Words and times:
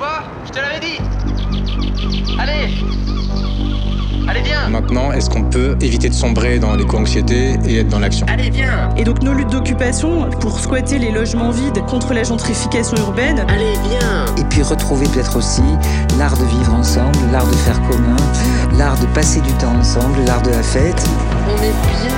pas 0.00 0.24
Je 0.46 0.50
te 0.50 0.58
l'avais 0.58 0.80
dit 0.80 0.98
Allez 2.38 2.74
Allez, 4.28 4.40
viens 4.42 4.68
Maintenant, 4.68 5.12
est-ce 5.12 5.28
qu'on 5.28 5.44
peut 5.44 5.76
éviter 5.80 6.08
de 6.08 6.14
sombrer 6.14 6.58
dans 6.58 6.74
l'éco-anxiété 6.74 7.58
et 7.66 7.80
être 7.80 7.88
dans 7.88 7.98
l'action 7.98 8.26
Allez, 8.30 8.48
viens 8.48 8.88
Et 8.96 9.04
donc 9.04 9.22
nos 9.22 9.34
luttes 9.34 9.50
d'occupation 9.50 10.30
pour 10.40 10.58
squatter 10.58 10.98
les 10.98 11.10
logements 11.10 11.50
vides 11.50 11.84
contre 11.86 12.14
la 12.14 12.22
gentrification 12.22 12.96
urbaine. 12.98 13.44
Allez, 13.48 13.74
viens 13.88 14.24
Et 14.38 14.44
puis 14.44 14.62
retrouver 14.62 15.06
peut-être 15.08 15.36
aussi 15.36 15.62
l'art 16.18 16.36
de 16.36 16.44
vivre 16.44 16.72
ensemble, 16.74 17.18
l'art 17.32 17.46
de 17.46 17.56
faire 17.56 17.80
commun, 17.82 18.16
l'art 18.78 18.98
de 18.98 19.06
passer 19.06 19.40
du 19.40 19.52
temps 19.54 19.74
ensemble, 19.78 20.24
l'art 20.26 20.42
de 20.42 20.50
la 20.50 20.62
fête. 20.62 21.04
On 21.46 21.56
est 21.62 22.06
bien 22.06 22.16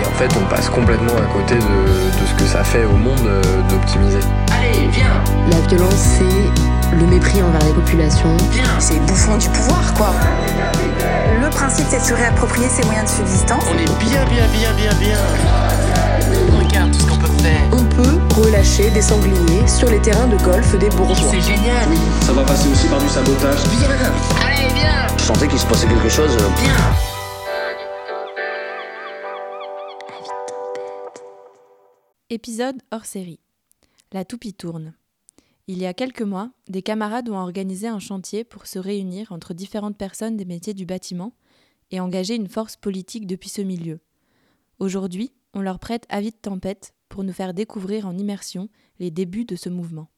Et 0.00 0.06
en 0.06 0.12
fait, 0.12 0.30
on 0.42 0.48
passe 0.48 0.68
complètement 0.68 1.16
à 1.16 1.32
côté 1.32 1.54
de, 1.54 1.60
de 1.60 2.26
ce 2.26 2.34
que 2.34 2.44
ça 2.44 2.64
fait 2.64 2.84
au 2.84 2.96
monde 2.96 3.26
euh, 3.26 3.42
d'optimiser. 3.68 4.20
Allez, 4.72 4.88
viens 4.88 5.22
La 5.50 5.60
violence, 5.68 5.94
c'est 6.18 6.96
le 6.96 7.06
mépris 7.06 7.42
envers 7.42 7.64
les 7.64 7.72
populations. 7.72 8.36
Viens 8.52 8.64
C'est 8.78 8.98
bouffon 9.06 9.36
du 9.36 9.48
pouvoir, 9.50 9.92
quoi. 9.94 10.10
Le 11.40 11.50
principe, 11.50 11.86
c'est 11.88 11.98
de 12.00 12.04
se 12.04 12.14
réapproprier 12.14 12.68
ses 12.68 12.84
moyens 12.84 13.10
de 13.10 13.16
subsistance. 13.16 13.62
On 13.70 13.78
est 13.78 13.84
bien, 14.04 14.24
bien, 14.26 14.46
bien, 14.52 14.72
bien, 14.74 14.94
bien 14.98 15.18
Regarde 16.58 16.92
tout 16.92 17.00
ce 17.00 17.06
qu'on 17.06 17.18
peut 17.18 17.42
faire 17.42 17.60
On 17.72 17.84
peut 17.84 18.18
relâcher 18.40 18.90
des 18.90 19.02
sangliers 19.02 19.66
sur 19.66 19.88
les 19.88 20.00
terrains 20.00 20.26
de 20.26 20.36
golf 20.38 20.76
des 20.78 20.88
bourgeois. 20.90 21.30
C'est 21.30 21.40
génial 21.40 21.86
Ça 22.22 22.32
va 22.32 22.42
passer 22.42 22.68
aussi 22.68 22.86
par 22.88 22.98
du 23.00 23.08
sabotage. 23.08 23.58
Viens 23.68 23.88
Allez, 24.46 24.74
viens 24.74 25.06
Je 25.16 25.22
sentais 25.22 25.48
qu'il 25.48 25.58
se 25.58 25.66
passait 25.66 25.86
quelque 25.86 26.08
chose. 26.08 26.36
euh, 26.40 26.48
Viens 26.62 26.72
Épisode 32.30 32.76
hors 32.92 33.04
série. 33.04 33.38
La 34.12 34.24
toupie 34.24 34.54
tourne. 34.54 34.94
Il 35.66 35.78
y 35.78 35.86
a 35.86 35.92
quelques 35.92 36.22
mois, 36.22 36.52
des 36.68 36.82
camarades 36.82 37.28
ont 37.28 37.38
organisé 37.38 37.88
un 37.88 37.98
chantier 37.98 38.44
pour 38.44 38.66
se 38.66 38.78
réunir 38.78 39.32
entre 39.32 39.52
différentes 39.52 39.98
personnes 39.98 40.36
des 40.36 40.44
métiers 40.44 40.74
du 40.74 40.86
bâtiment 40.86 41.32
et 41.90 41.98
engager 41.98 42.36
une 42.36 42.48
force 42.48 42.76
politique 42.76 43.26
depuis 43.26 43.48
ce 43.48 43.62
milieu. 43.62 43.98
Aujourd'hui, 44.78 45.32
on 45.54 45.60
leur 45.60 45.80
prête 45.80 46.06
avis 46.08 46.30
de 46.30 46.36
tempête 46.36 46.94
pour 47.08 47.24
nous 47.24 47.32
faire 47.32 47.52
découvrir 47.52 48.06
en 48.06 48.16
immersion 48.16 48.68
les 49.00 49.10
débuts 49.10 49.44
de 49.44 49.56
ce 49.56 49.68
mouvement. 49.68 50.08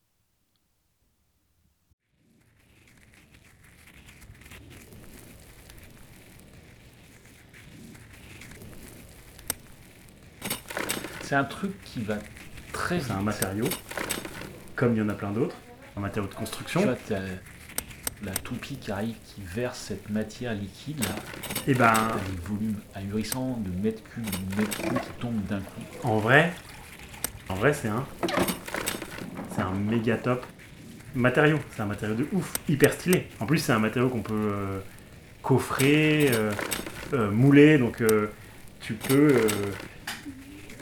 C'est 11.22 11.34
un 11.34 11.44
truc 11.44 11.72
qui 11.84 12.00
va 12.00 12.18
très. 12.88 13.00
C'est 13.00 13.12
un 13.12 13.20
matériau, 13.20 13.66
comme 14.74 14.94
il 14.94 14.98
y 14.98 15.02
en 15.02 15.08
a 15.08 15.14
plein 15.14 15.30
d'autres, 15.30 15.56
un 15.96 16.00
matériau 16.00 16.28
de 16.28 16.34
construction. 16.34 16.80
Tu 16.80 16.86
vois, 16.86 16.96
t'as 17.06 17.20
la 18.24 18.32
toupie 18.32 18.76
qui 18.76 18.90
arrive, 18.90 19.14
qui 19.24 19.42
verse 19.42 19.78
cette 19.78 20.10
matière 20.10 20.54
liquide 20.54 21.00
là. 21.04 21.14
Et 21.66 21.74
ben, 21.74 21.92
T'as 21.92 22.14
des 22.14 22.40
volumes 22.42 22.80
ahurissants 22.94 23.60
de 23.64 23.82
mètres 23.82 24.02
cubes, 24.02 24.24
de 24.24 24.60
mètres 24.60 24.78
cubes 24.78 25.00
qui 25.00 25.20
tombent 25.20 25.44
d'un 25.48 25.60
coup. 25.60 25.82
en 26.02 26.18
vrai, 26.18 26.52
en 27.48 27.54
vrai, 27.54 27.72
c'est 27.74 27.88
un, 27.88 28.04
c'est 29.54 29.62
un 29.62 29.72
méga 29.72 30.16
top 30.16 30.44
matériau. 31.14 31.58
C'est 31.76 31.82
un 31.82 31.86
matériau 31.86 32.16
de 32.16 32.26
ouf, 32.32 32.54
hyper 32.68 32.92
stylé. 32.92 33.28
En 33.38 33.46
plus, 33.46 33.58
c'est 33.58 33.72
un 33.72 33.78
matériau 33.78 34.08
qu'on 34.08 34.22
peut 34.22 34.34
euh, 34.34 34.80
coffrer, 35.42 36.30
euh, 36.32 36.50
euh, 37.12 37.30
mouler, 37.30 37.78
donc 37.78 38.02
tu 38.80 38.94
peux 38.94 39.34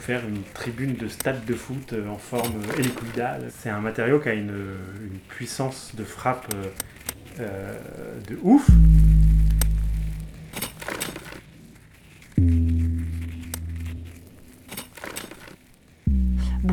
faire 0.07 0.25
une 0.25 0.41
tribune 0.53 0.95
de 0.95 1.09
stade 1.09 1.43
de 1.43 1.53
foot 1.53 1.91
euh, 1.91 2.07
en 2.07 2.17
forme 2.17 2.61
euh, 2.69 2.79
hélicoïdale. 2.79 3.51
C'est 3.59 3.69
un 3.69 3.81
matériau 3.81 4.19
qui 4.19 4.29
a 4.29 4.33
une, 4.33 4.55
une 5.01 5.19
puissance 5.27 5.91
de 5.97 6.05
frappe 6.05 6.47
euh, 6.55 6.67
euh, 7.41 7.77
de 8.29 8.39
ouf. 8.41 8.65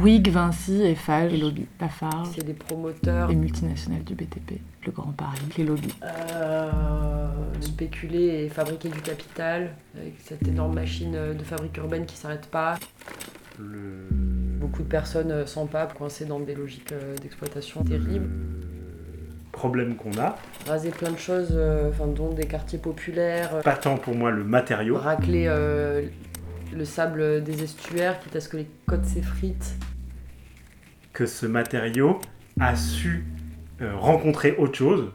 Bouygues, 0.04 0.28
Vinci, 0.28 0.82
Eiffage, 0.82 1.32
les 1.32 1.38
lobbies, 1.38 1.64
Lafarge, 1.80 2.28
C'est 2.36 2.44
des 2.44 2.52
promoteurs 2.52 3.26
les 3.30 3.36
multinationales 3.36 4.04
du 4.04 4.14
BTP, 4.14 4.60
le 4.84 4.92
Grand 4.92 5.12
Paris, 5.12 5.38
les 5.56 5.64
lobbies. 5.64 5.94
euh, 6.02 7.30
spéculer 7.62 8.44
et 8.44 8.50
fabriquer 8.50 8.90
du 8.90 9.00
capital 9.00 9.70
avec 9.98 10.12
cette 10.22 10.46
énorme 10.46 10.74
machine 10.74 11.12
de 11.32 11.42
fabrique 11.42 11.78
urbaine 11.78 12.04
qui 12.04 12.16
s'arrête 12.18 12.48
pas. 12.50 12.74
Le... 13.58 14.06
Beaucoup 14.60 14.82
de 14.82 14.88
personnes 14.88 15.30
euh, 15.30 15.46
sans 15.46 15.64
pape 15.66 15.94
coincées 15.94 16.26
dans 16.26 16.38
des 16.40 16.54
logiques 16.54 16.92
euh, 16.92 17.16
d'exploitation 17.16 17.82
terribles. 17.82 18.28
Le 18.28 19.52
problème 19.52 19.96
qu'on 19.96 20.18
a, 20.20 20.36
Raser 20.66 20.90
plein 20.90 21.12
de 21.12 21.16
choses, 21.18 21.52
euh, 21.52 21.88
enfin, 21.88 22.08
dont 22.08 22.30
des 22.30 22.46
quartiers 22.46 22.78
populaires, 22.78 23.60
pas 23.60 23.76
tant 23.76 23.96
pour 23.96 24.14
moi 24.14 24.30
le 24.30 24.44
matériau, 24.44 24.98
racler 24.98 25.46
euh, 25.48 26.02
le 26.74 26.84
sable 26.84 27.42
des 27.42 27.62
estuaires, 27.62 28.20
quitte 28.20 28.36
à 28.36 28.40
ce 28.42 28.50
que 28.50 28.58
les 28.58 28.68
côtes 28.86 29.06
s'effritent. 29.06 29.72
Que 31.14 31.26
ce 31.26 31.46
matériau 31.46 32.18
a 32.60 32.76
su 32.76 33.24
euh, 33.80 33.96
rencontrer 33.96 34.54
autre 34.58 34.76
chose, 34.76 35.10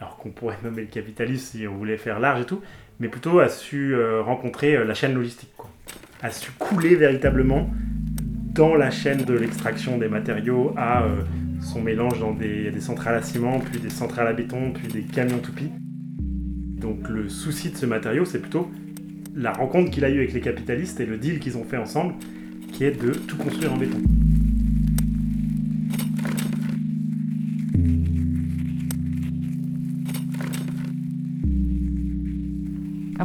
alors 0.00 0.16
qu'on 0.16 0.30
pourrait 0.30 0.58
nommer 0.64 0.82
le 0.82 0.88
capitalisme 0.88 1.58
si 1.58 1.66
on 1.68 1.76
voulait 1.76 1.98
faire 1.98 2.18
large 2.18 2.40
et 2.40 2.46
tout, 2.46 2.60
mais 2.98 3.08
plutôt 3.08 3.38
a 3.38 3.48
su 3.48 3.94
euh, 3.94 4.22
rencontrer 4.22 4.76
euh, 4.76 4.84
la 4.84 4.94
chaîne 4.94 5.14
logistique, 5.14 5.50
a 6.22 6.30
su 6.30 6.50
couler 6.52 6.96
véritablement 6.96 7.70
dans 8.54 8.74
la 8.74 8.90
chaîne 8.90 9.22
de 9.24 9.34
l'extraction 9.34 9.98
des 9.98 10.08
matériaux 10.08 10.72
à 10.78 11.04
son 11.60 11.82
mélange 11.82 12.18
dans 12.20 12.32
des, 12.32 12.70
des 12.70 12.80
centrales 12.80 13.16
à 13.16 13.20
ciment, 13.20 13.60
puis 13.60 13.78
des 13.78 13.90
centrales 13.90 14.26
à 14.26 14.32
béton, 14.32 14.72
puis 14.72 14.88
des 14.88 15.02
camions 15.02 15.40
toupies. 15.40 15.70
Donc 16.80 17.06
le 17.10 17.28
souci 17.28 17.70
de 17.70 17.76
ce 17.76 17.84
matériau, 17.84 18.24
c'est 18.24 18.38
plutôt 18.38 18.70
la 19.34 19.52
rencontre 19.52 19.90
qu'il 19.90 20.06
a 20.06 20.08
eue 20.08 20.16
avec 20.16 20.32
les 20.32 20.40
capitalistes 20.40 20.98
et 21.00 21.06
le 21.06 21.18
deal 21.18 21.38
qu'ils 21.38 21.58
ont 21.58 21.64
fait 21.64 21.76
ensemble, 21.76 22.14
qui 22.72 22.84
est 22.84 22.98
de 22.98 23.10
tout 23.10 23.36
construire 23.36 23.74
en 23.74 23.76
béton. 23.76 24.00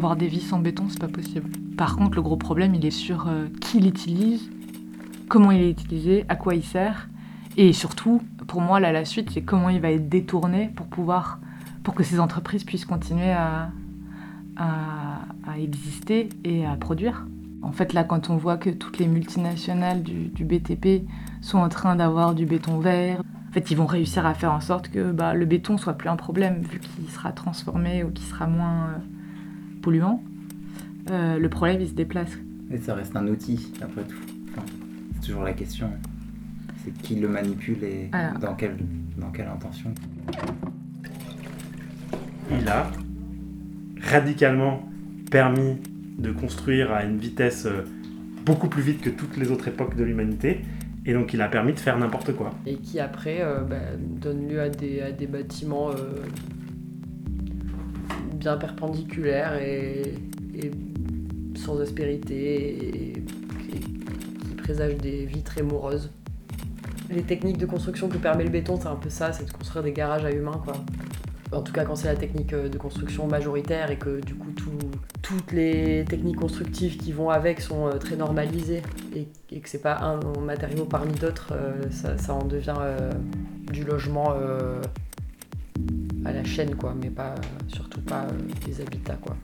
Avoir 0.01 0.15
des 0.15 0.25
vis 0.27 0.51
en 0.51 0.57
béton, 0.57 0.85
c'est 0.89 0.97
pas 0.97 1.07
possible. 1.07 1.47
Par 1.77 1.95
contre, 1.95 2.15
le 2.15 2.23
gros 2.23 2.35
problème, 2.35 2.73
il 2.73 2.83
est 2.87 2.89
sur 2.89 3.27
euh, 3.27 3.45
qui 3.61 3.79
l'utilise, 3.79 4.49
comment 5.29 5.51
il 5.51 5.61
est 5.61 5.69
utilisé, 5.69 6.25
à 6.27 6.35
quoi 6.35 6.55
il 6.55 6.63
sert, 6.63 7.07
et 7.55 7.71
surtout, 7.71 8.19
pour 8.47 8.61
moi, 8.61 8.79
là, 8.79 8.91
la 8.91 9.05
suite, 9.05 9.29
c'est 9.29 9.43
comment 9.43 9.69
il 9.69 9.79
va 9.79 9.91
être 9.91 10.09
détourné 10.09 10.71
pour 10.75 10.87
pouvoir, 10.87 11.37
pour 11.83 11.93
que 11.93 12.01
ces 12.01 12.19
entreprises 12.19 12.63
puissent 12.63 12.85
continuer 12.85 13.31
à, 13.31 13.69
à, 14.57 15.59
exister 15.59 16.29
et 16.45 16.65
à 16.65 16.75
produire. 16.77 17.27
En 17.61 17.71
fait, 17.71 17.93
là, 17.93 18.03
quand 18.03 18.31
on 18.31 18.37
voit 18.37 18.57
que 18.57 18.71
toutes 18.71 18.97
les 18.97 19.05
multinationales 19.05 20.01
du, 20.01 20.29
du 20.29 20.45
BTP 20.45 21.07
sont 21.41 21.59
en 21.59 21.69
train 21.69 21.95
d'avoir 21.95 22.33
du 22.33 22.47
béton 22.47 22.79
vert, 22.79 23.19
en 23.19 23.53
fait, 23.53 23.69
ils 23.69 23.77
vont 23.77 23.85
réussir 23.85 24.25
à 24.25 24.33
faire 24.33 24.51
en 24.51 24.61
sorte 24.61 24.89
que 24.89 25.11
bah, 25.11 25.35
le 25.35 25.45
béton 25.45 25.77
soit 25.77 25.93
plus 25.93 26.09
un 26.09 26.15
problème, 26.15 26.63
vu 26.63 26.79
qu'il 26.79 27.07
sera 27.07 27.31
transformé 27.33 28.03
ou 28.03 28.09
qu'il 28.09 28.25
sera 28.25 28.47
moins 28.47 28.87
euh, 28.87 28.97
polluant. 29.81 30.23
Euh, 31.09 31.37
le 31.37 31.49
problème, 31.49 31.81
il 31.81 31.87
se 31.87 31.93
déplace. 31.93 32.31
Et 32.71 32.77
ça 32.77 32.93
reste 32.93 33.15
un 33.15 33.27
outil, 33.27 33.73
après 33.81 34.03
tout. 34.03 34.17
Enfin, 34.51 34.65
c'est 35.15 35.27
toujours 35.27 35.43
la 35.43 35.53
question. 35.53 35.89
C'est 36.83 36.93
qui 37.01 37.15
le 37.15 37.27
manipule 37.27 37.83
et 37.83 38.09
Alors. 38.11 38.39
dans, 38.39 38.55
quelle, 38.55 38.77
dans 39.17 39.29
quelle 39.29 39.47
intention. 39.47 39.93
il 42.51 42.67
a 42.67 42.89
radicalement 44.01 44.89
permis 45.29 45.77
de 46.17 46.31
construire 46.31 46.91
à 46.91 47.03
une 47.03 47.17
vitesse 47.17 47.65
euh, 47.65 47.83
beaucoup 48.45 48.67
plus 48.67 48.81
vite 48.81 49.01
que 49.01 49.09
toutes 49.09 49.37
les 49.37 49.51
autres 49.51 49.67
époques 49.67 49.95
de 49.95 50.03
l'humanité. 50.03 50.61
Et 51.05 51.13
donc 51.13 51.33
il 51.33 51.41
a 51.41 51.47
permis 51.47 51.73
de 51.73 51.79
faire 51.79 51.97
n'importe 51.97 52.33
quoi. 52.33 52.51
Et 52.65 52.75
qui 52.75 52.99
après 52.99 53.39
euh, 53.41 53.61
bah, 53.61 53.77
donne 53.97 54.47
lieu 54.47 54.61
à 54.61 54.69
des, 54.69 55.01
à 55.01 55.11
des 55.11 55.27
bâtiments 55.27 55.89
euh, 55.89 56.15
bien 58.41 58.57
perpendiculaires 58.57 59.55
et, 59.61 60.15
sans 61.55 61.79
aspérité 61.79 63.13
et, 63.13 63.13
qui 64.43 64.55
présagent 64.57 64.97
des 64.97 65.25
vies 65.25 65.43
très 65.43 65.61
moroses. 65.61 66.09
Les 67.09 67.21
techniques 67.21 67.57
de 67.57 67.65
construction 67.65 68.09
que 68.09 68.17
permet 68.17 68.43
le 68.43 68.49
béton, 68.49 68.79
c'est 68.81 68.87
un 68.87 68.95
peu 68.95 69.09
ça, 69.09 69.31
c'est 69.31 69.45
de 69.45 69.51
construire 69.51 69.83
des 69.83 69.91
garages 69.91 70.25
à 70.25 70.31
humains 70.31 70.59
quoi. 70.63 70.73
En 71.53 71.61
tout 71.61 71.73
cas 71.73 71.83
quand 71.83 71.95
c'est 71.97 72.07
la 72.07 72.15
technique 72.15 72.53
euh, 72.53 72.69
de 72.69 72.77
construction 72.77 73.27
majoritaire 73.27 73.91
et 73.91 73.97
que 73.97 74.21
du 74.21 74.35
coup 74.35 74.51
tout- 74.51 74.89
toutes 75.21 75.51
les 75.51 76.05
techniques 76.07 76.37
constructives 76.37 76.95
qui 76.97 77.11
vont 77.11 77.29
avec 77.29 77.59
sont 77.59 77.87
euh, 77.87 77.97
très 77.97 78.15
normalisées 78.15 78.81
et, 79.13 79.27
et 79.51 79.59
que 79.59 79.67
c'est 79.67 79.81
pas 79.81 79.97
un 79.99 80.19
matériau 80.39 80.85
parmi 80.85 81.11
d'autres, 81.13 81.51
euh, 81.51 81.73
ça, 81.91 82.33
en 82.33 82.45
devient 82.45 82.77
du 83.71 83.83
logement 83.83 84.33
à 86.25 86.31
la 86.31 86.43
chaîne, 86.43 86.75
quoi, 86.75 86.95
mais 86.99 87.09
pas, 87.09 87.35
surtout 87.67 88.01
pas 88.01 88.25
euh, 88.25 88.65
des 88.65 88.81
habitats. 88.81 89.15
Quoi. 89.15 89.35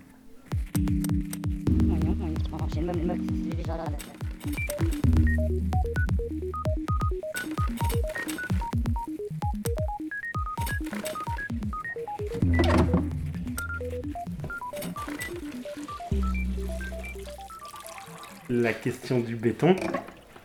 La 18.49 18.71
question 18.73 19.19
du 19.19 19.35
béton, 19.35 19.75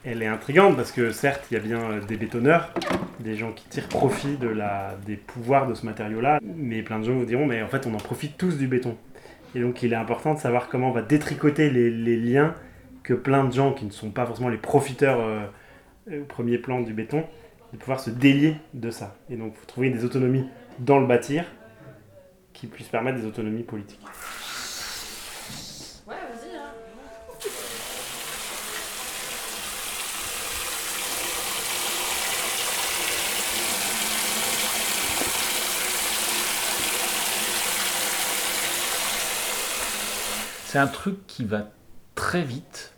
elle 0.04 0.22
est 0.22 0.26
intrigante 0.26 0.76
parce 0.76 0.90
que 0.90 1.12
certes, 1.12 1.44
il 1.50 1.54
y 1.54 1.56
a 1.56 1.60
bien 1.60 1.78
euh, 1.78 2.00
des 2.00 2.16
bétonneurs, 2.16 2.72
des 3.22 3.34
gens 3.36 3.52
qui 3.52 3.68
tirent 3.68 3.88
profit 3.88 4.36
de 4.36 4.48
la, 4.48 4.96
des 5.06 5.16
pouvoirs 5.16 5.66
de 5.66 5.74
ce 5.74 5.86
matériau-là, 5.86 6.40
mais 6.42 6.82
plein 6.82 6.98
de 6.98 7.04
gens 7.04 7.14
vous 7.14 7.24
diront, 7.24 7.46
mais 7.46 7.62
en 7.62 7.68
fait, 7.68 7.86
on 7.86 7.94
en 7.94 7.98
profite 7.98 8.36
tous 8.36 8.58
du 8.58 8.66
béton. 8.66 8.96
Et 9.54 9.60
donc, 9.60 9.82
il 9.82 9.92
est 9.92 9.96
important 9.96 10.34
de 10.34 10.38
savoir 10.38 10.68
comment 10.68 10.88
on 10.88 10.92
va 10.92 11.02
détricoter 11.02 11.70
les, 11.70 12.16
liens 12.16 12.54
que 13.02 13.14
plein 13.14 13.44
de 13.44 13.52
gens 13.52 13.72
qui 13.72 13.84
ne 13.84 13.90
sont 13.90 14.10
pas 14.10 14.26
forcément 14.26 14.48
les 14.48 14.56
profiteurs 14.56 15.20
euh, 15.20 15.46
au 16.10 16.24
premier 16.24 16.58
plan 16.58 16.80
du 16.80 16.92
béton, 16.92 17.24
de 17.72 17.78
pouvoir 17.78 18.00
se 18.00 18.10
délier 18.10 18.56
de 18.74 18.90
ça. 18.90 19.16
Et 19.30 19.36
donc, 19.36 19.52
il 19.54 19.60
faut 19.60 19.66
trouver 19.66 19.90
des 19.90 20.04
autonomies 20.04 20.46
dans 20.78 20.98
le 20.98 21.06
bâtir 21.06 21.44
qui 22.52 22.66
puissent 22.66 22.88
permettre 22.88 23.18
des 23.18 23.26
autonomies 23.26 23.62
politiques. 23.62 24.00
C'est 40.72 40.78
un 40.78 40.86
truc 40.86 41.26
qui 41.26 41.44
va 41.44 41.70
très 42.14 42.42
vite. 42.42 42.94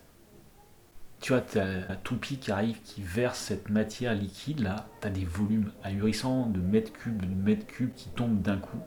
Tu 1.20 1.32
vois, 1.32 1.42
tu 1.42 1.58
as 1.58 1.88
la 1.88 1.96
toupie 1.96 2.38
qui 2.38 2.52
arrive, 2.52 2.80
qui 2.82 3.02
verse 3.02 3.36
cette 3.36 3.68
matière 3.68 4.14
liquide 4.14 4.60
là. 4.60 4.86
Tu 5.00 5.08
as 5.08 5.10
des 5.10 5.24
volumes 5.24 5.72
ahurissants 5.82 6.46
de 6.46 6.60
mètres 6.60 6.92
cubes, 6.92 7.20
de 7.20 7.26
mètres 7.26 7.66
cubes 7.66 7.92
qui 7.92 8.10
tombent 8.10 8.40
d'un 8.40 8.58
coup. 8.58 8.78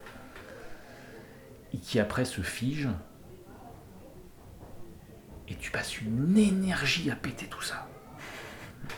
Et 1.74 1.80
qui 1.80 2.00
après 2.00 2.24
se 2.24 2.40
figent. 2.40 2.94
Et 5.50 5.56
tu 5.56 5.70
passes 5.70 6.00
une 6.00 6.38
énergie 6.38 7.12
à 7.12 7.18
péter 7.18 7.48
tout 7.48 7.64
ça. 7.64 7.90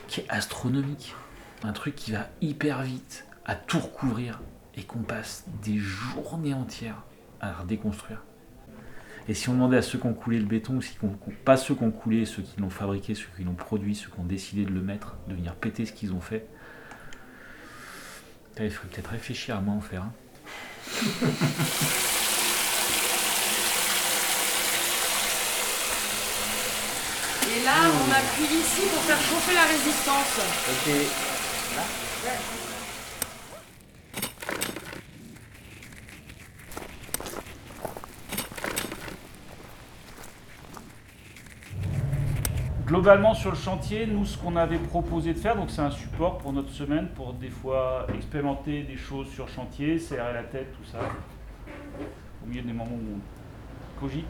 Qui 0.06 0.20
est 0.20 0.26
astronomique. 0.28 1.16
Un 1.64 1.72
truc 1.72 1.96
qui 1.96 2.12
va 2.12 2.28
hyper 2.40 2.82
vite, 2.82 3.26
à 3.44 3.56
tout 3.56 3.80
recouvrir. 3.80 4.40
Et 4.76 4.84
qu'on 4.84 5.02
passe 5.02 5.46
des 5.64 5.78
journées 5.78 6.54
entières 6.54 7.02
à 7.40 7.52
redéconstruire. 7.54 8.22
Et 9.30 9.34
si 9.34 9.48
on 9.48 9.52
demandait 9.52 9.76
à 9.76 9.82
ceux 9.82 9.96
qui 9.96 10.06
ont 10.06 10.12
coulé 10.12 10.40
le 10.40 10.44
béton, 10.44 10.74
ou 10.78 10.82
si 10.82 10.96
on- 11.04 11.16
pas 11.44 11.56
ceux 11.56 11.76
qui 11.76 11.84
ont 11.84 11.92
coulé, 11.92 12.26
ceux 12.26 12.42
qui 12.42 12.60
l'ont 12.60 12.68
fabriqué, 12.68 13.14
ceux 13.14 13.28
qui 13.36 13.44
l'ont 13.44 13.54
produit, 13.54 13.94
ceux 13.94 14.10
qui 14.10 14.18
ont 14.18 14.24
décidé 14.24 14.64
de 14.64 14.72
le 14.72 14.80
mettre, 14.80 15.14
de 15.28 15.36
venir 15.36 15.54
péter 15.54 15.86
ce 15.86 15.92
qu'ils 15.92 16.12
ont 16.12 16.20
fait, 16.20 16.48
il 18.58 18.68
faudrait 18.72 18.88
peut-être 18.96 19.10
réfléchir 19.10 19.56
à 19.56 19.60
moi 19.60 19.74
en 19.74 19.80
faire. 19.80 20.02
hein. 20.02 20.12
Et 27.52 27.64
là, 27.64 27.72
on 27.90 28.10
appuie 28.12 28.54
ici 28.56 28.82
pour 28.92 29.02
faire 29.02 29.20
chauffer 29.20 29.54
la 29.54 29.64
résistance. 29.64 30.40
Ok. 30.70 31.29
Globalement 42.90 43.34
sur 43.34 43.50
le 43.50 43.56
chantier, 43.56 44.04
nous 44.04 44.24
ce 44.24 44.36
qu'on 44.36 44.56
avait 44.56 44.76
proposé 44.76 45.32
de 45.32 45.38
faire, 45.38 45.54
donc 45.54 45.70
c'est 45.70 45.80
un 45.80 45.92
support 45.92 46.38
pour 46.38 46.52
notre 46.52 46.70
semaine, 46.70 47.06
pour 47.14 47.34
des 47.34 47.48
fois 47.48 48.04
expérimenter 48.12 48.82
des 48.82 48.96
choses 48.96 49.28
sur 49.28 49.48
chantier, 49.48 49.96
serrer 50.00 50.32
la 50.32 50.42
tête, 50.42 50.72
tout 50.76 50.84
ça, 50.90 50.98
au 52.44 52.48
milieu 52.48 52.62
des 52.62 52.72
moments 52.72 52.90
où 52.90 53.16
on 53.16 54.00
cogite. 54.00 54.26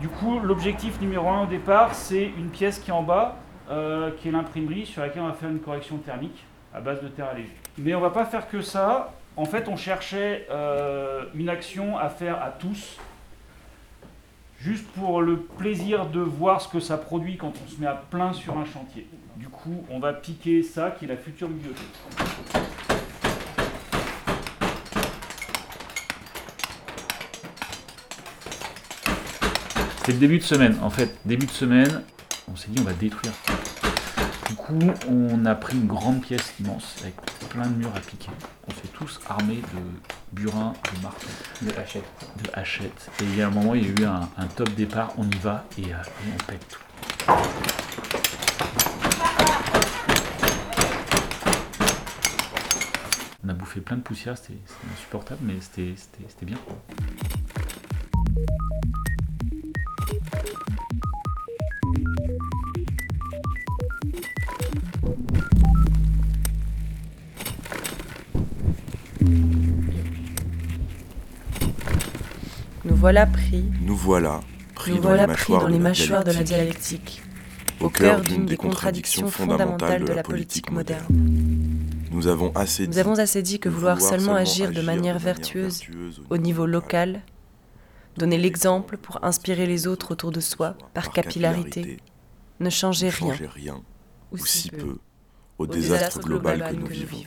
Du 0.00 0.08
coup, 0.08 0.40
l'objectif 0.40 1.00
numéro 1.00 1.28
un 1.28 1.44
au 1.44 1.46
départ, 1.46 1.94
c'est 1.94 2.24
une 2.36 2.48
pièce 2.48 2.80
qui 2.80 2.90
est 2.90 2.92
en 2.92 3.04
bas, 3.04 3.36
euh, 3.70 4.10
qui 4.18 4.26
est 4.26 4.32
l'imprimerie, 4.32 4.86
sur 4.86 5.02
laquelle 5.02 5.22
on 5.22 5.28
va 5.28 5.34
faire 5.34 5.50
une 5.50 5.60
correction 5.60 5.98
thermique 5.98 6.44
à 6.74 6.80
base 6.80 7.00
de 7.00 7.06
terre 7.06 7.28
allégée. 7.28 7.54
Mais 7.78 7.94
on 7.94 8.00
va 8.00 8.10
pas 8.10 8.24
faire 8.24 8.48
que 8.48 8.60
ça. 8.60 9.14
En 9.36 9.44
fait, 9.44 9.68
on 9.68 9.76
cherchait 9.76 10.48
euh, 10.50 11.26
une 11.36 11.48
action 11.48 11.96
à 11.96 12.08
faire 12.08 12.42
à 12.42 12.50
tous, 12.50 12.98
juste 14.60 14.86
pour 14.88 15.22
le 15.22 15.38
plaisir 15.38 16.06
de 16.06 16.20
voir 16.20 16.60
ce 16.60 16.68
que 16.68 16.80
ça 16.80 16.98
produit 16.98 17.36
quand 17.36 17.52
on 17.64 17.70
se 17.70 17.80
met 17.80 17.86
à 17.86 17.94
plein 17.94 18.32
sur 18.32 18.58
un 18.58 18.64
chantier. 18.64 19.06
Du 19.36 19.48
coup, 19.48 19.84
on 19.88 19.98
va 19.98 20.12
piquer 20.12 20.62
ça, 20.62 20.90
qui 20.90 21.06
est 21.06 21.08
la 21.08 21.16
future 21.16 21.48
bibliothèque. 21.48 21.86
C'était 29.98 30.12
le 30.12 30.18
début 30.18 30.38
de 30.38 30.42
semaine, 30.42 30.76
en 30.82 30.90
fait. 30.90 31.16
Début 31.24 31.46
de 31.46 31.50
semaine, 31.50 32.02
on 32.50 32.56
s'est 32.56 32.68
dit 32.68 32.80
on 32.80 32.84
va 32.84 32.92
détruire. 32.92 33.32
Du 34.50 34.56
coup, 34.56 34.80
on 35.08 35.46
a 35.46 35.54
pris 35.54 35.76
une 35.76 35.86
grande 35.86 36.22
pièce 36.22 36.54
immense 36.58 36.96
avec 37.02 37.14
plein 37.50 37.68
de 37.68 37.76
murs 37.76 37.92
à 37.94 38.00
piquer. 38.00 38.30
On 38.66 38.72
s'est 38.72 38.88
tous 38.92 39.20
armés 39.28 39.62
de 39.72 39.80
burins, 40.32 40.72
de 40.96 41.02
marteaux, 41.04 41.28
De 41.62 41.70
hachette. 41.78 42.02
de 42.42 42.50
hachettes. 42.54 43.10
Et 43.20 43.24
il 43.26 43.36
y 43.36 43.42
a 43.42 43.46
un 43.46 43.50
moment, 43.50 43.76
il 43.76 43.84
y 43.84 43.86
a 43.86 44.02
eu 44.02 44.04
un, 44.06 44.28
un 44.36 44.46
top 44.48 44.74
départ, 44.74 45.12
on 45.18 45.30
y 45.30 45.36
va 45.36 45.64
et, 45.78 45.94
euh, 45.94 45.98
et 45.98 46.32
on 46.34 46.44
pète 46.50 46.66
tout. 46.68 46.80
On 53.44 53.48
a 53.50 53.52
bouffé 53.52 53.80
plein 53.80 53.98
de 53.98 54.02
poussière, 54.02 54.36
c'était 54.36 54.58
insupportable, 54.92 55.40
mais 55.44 55.60
c'était 55.60 55.94
bien. 56.44 56.58
Voilà 73.00 73.24
pris, 73.24 73.64
Nous 73.80 73.96
voilà 73.96 74.42
pris 74.74 74.90
nous 74.90 74.96
dans, 74.98 75.02
voilà 75.08 75.26
les 75.26 75.32
pris 75.32 75.52
mâchoires 75.52 75.62
dans 75.62 75.68
les 75.68 75.78
de 75.78 75.82
la 75.82 75.88
mâchoires 75.88 76.22
de 76.22 76.32
la 76.32 76.42
dialectique, 76.42 77.22
au 77.80 77.88
cœur 77.88 78.20
d'une 78.20 78.44
des 78.44 78.58
contradictions 78.58 79.26
fondamentales 79.28 80.04
de 80.04 80.12
la 80.12 80.22
politique 80.22 80.70
moderne. 80.70 81.06
Nous 82.10 82.26
avons 82.26 82.52
assez 82.54 82.86
dit, 82.86 82.90
Nous 82.90 82.98
avons 82.98 83.18
assez 83.18 83.40
dit 83.40 83.58
que 83.58 83.70
vouloir 83.70 84.02
seulement 84.02 84.34
agir 84.34 84.70
de 84.70 84.82
manière 84.82 85.18
vertueuse 85.18 85.80
au 86.28 86.36
niveau 86.36 86.66
local, 86.66 87.22
donner 88.18 88.36
l'exemple 88.36 88.98
pour 88.98 89.24
inspirer 89.24 89.66
les 89.66 89.86
autres 89.86 90.12
autour 90.12 90.30
de 90.30 90.40
soi 90.40 90.76
par 90.92 91.10
capillarité, 91.10 91.96
ne 92.60 92.68
changeait 92.68 93.08
ne 93.08 93.46
rien, 93.46 93.80
ou 94.30 94.36
si 94.36 94.70
peu, 94.70 94.98
au 95.56 95.64
au 95.64 95.66
désastre 95.66 96.20
global 96.20 96.68
que 96.68 96.76
nous 96.76 96.86
vivons. 96.86 97.24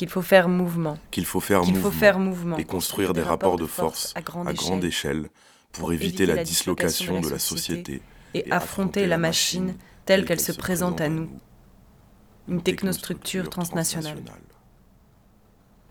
Qu'il 0.00 0.08
faut 0.08 0.22
faire 0.22 0.48
mouvement, 0.48 0.96
Qu'il 1.10 1.26
faut 1.26 1.40
faire 1.40 1.60
qu'il 1.60 1.74
mouvement 1.74 1.90
faut 1.90 1.94
faire 1.94 2.18
mouvement 2.18 2.56
et 2.56 2.64
construire 2.64 3.12
des 3.12 3.20
rapports 3.20 3.58
de 3.58 3.66
force 3.66 4.14
à 4.16 4.22
grande 4.22 4.82
échelle 4.82 5.28
pour 5.72 5.92
éviter 5.92 6.24
la 6.24 6.42
dislocation 6.42 7.20
de 7.20 7.28
la 7.28 7.38
société 7.38 8.00
et 8.32 8.50
affronter 8.50 9.06
la 9.06 9.18
machine 9.18 9.74
telle 10.06 10.24
qu'elle 10.24 10.40
se 10.40 10.52
présente 10.52 11.02
à 11.02 11.10
nous, 11.10 11.28
une 12.48 12.62
technostructure 12.62 13.50
transnationale. 13.50 14.22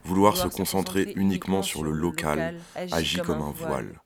Vouloir 0.06 0.38
se 0.38 0.48
concentrer 0.48 1.14
uniquement 1.16 1.62
sur 1.62 1.84
le 1.84 1.92
local 1.92 2.56
agit 2.92 3.20
comme 3.20 3.44
un 3.44 3.52
voile. 3.52 4.02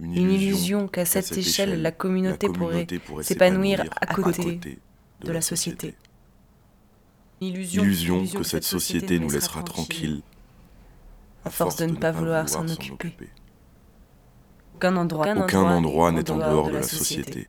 Une 0.00 0.32
illusion 0.32 0.88
qu'à 0.88 1.04
cette 1.04 1.38
échelle, 1.38 1.80
la 1.80 1.92
communauté 1.92 2.48
pourrait 2.48 2.88
s'épanouir 3.22 3.84
à 4.00 4.06
côté 4.06 4.58
de 5.20 5.30
la 5.30 5.42
société. 5.42 5.94
Illusion 7.40 8.26
que 8.26 8.42
cette 8.42 8.64
société 8.64 9.18
nous 9.18 9.30
laissera 9.30 9.62
tranquilles 9.62 10.22
à 11.44 11.50
force 11.50 11.76
de 11.76 11.86
ne 11.86 11.94
pas 11.94 12.10
vouloir 12.10 12.48
s'en 12.48 12.68
occuper. 12.68 13.12
Aucun 14.74 14.96
endroit, 14.96 15.26
Aucun 15.36 15.62
endroit 15.62 16.12
n'est 16.12 16.30
en 16.30 16.36
dehors 16.38 16.68
de 16.68 16.74
la 16.74 16.82
société. 16.82 17.48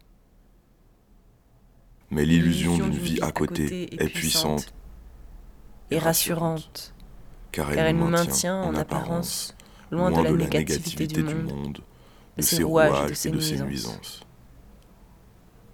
Mais 2.12 2.26
l'illusion 2.26 2.76
d'une 2.76 2.90
vie 2.90 3.20
à 3.22 3.32
côté 3.32 3.94
est 4.04 4.10
puissante 4.10 4.74
et 5.92 6.00
rassurante, 6.00 6.94
car 7.52 7.70
car 7.72 7.86
elle 7.86 7.98
nous 7.98 8.08
maintient 8.08 8.62
en 8.62 8.76
apparence 8.76 9.56
loin 9.92 10.12
de 10.12 10.22
la 10.22 10.32
négativité 10.32 11.24
du 11.24 11.36
monde, 11.36 11.80
de 12.38 12.42
ses 12.42 12.64
rouages 12.64 13.26
et 13.26 13.32
de 13.32 13.40
ses 13.40 13.60
nuisances. 13.60 14.22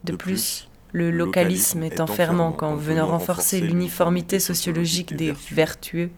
De 0.03 0.15
plus, 0.15 0.69
le 0.95 1.11
localisme 1.11 1.83
est 1.83 1.99
enfermant 1.99 2.53
quand, 2.53 2.75
venant 2.75 3.07
renforcer 3.07 3.59
l'uniformité 3.59 4.39
sociologique 4.39 5.13
des 5.13 5.33
vertueux, 5.51 6.09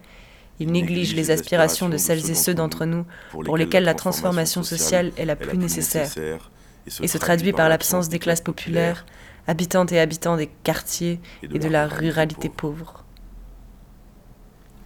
il 0.60 0.70
néglige 0.70 1.16
les 1.16 1.32
aspirations 1.32 1.88
de 1.88 1.96
celles 1.96 2.30
et 2.30 2.34
ceux 2.36 2.54
d'entre 2.54 2.84
nous 2.84 3.04
pour 3.32 3.56
lesquels 3.56 3.82
la 3.82 3.94
transformation 3.94 4.62
sociale 4.62 5.10
est 5.16 5.24
la 5.24 5.34
plus 5.34 5.58
nécessaire. 5.58 6.12
et 7.02 7.08
se 7.08 7.18
traduit 7.18 7.52
par 7.52 7.68
l'absence 7.68 8.08
des 8.08 8.20
classes 8.20 8.40
populaires, 8.40 9.04
habitantes 9.48 9.90
et 9.90 9.98
habitants 9.98 10.36
des 10.36 10.46
quartiers 10.46 11.20
et 11.42 11.58
de 11.58 11.68
la 11.68 11.88
ruralité 11.88 12.48
pauvre. 12.48 13.04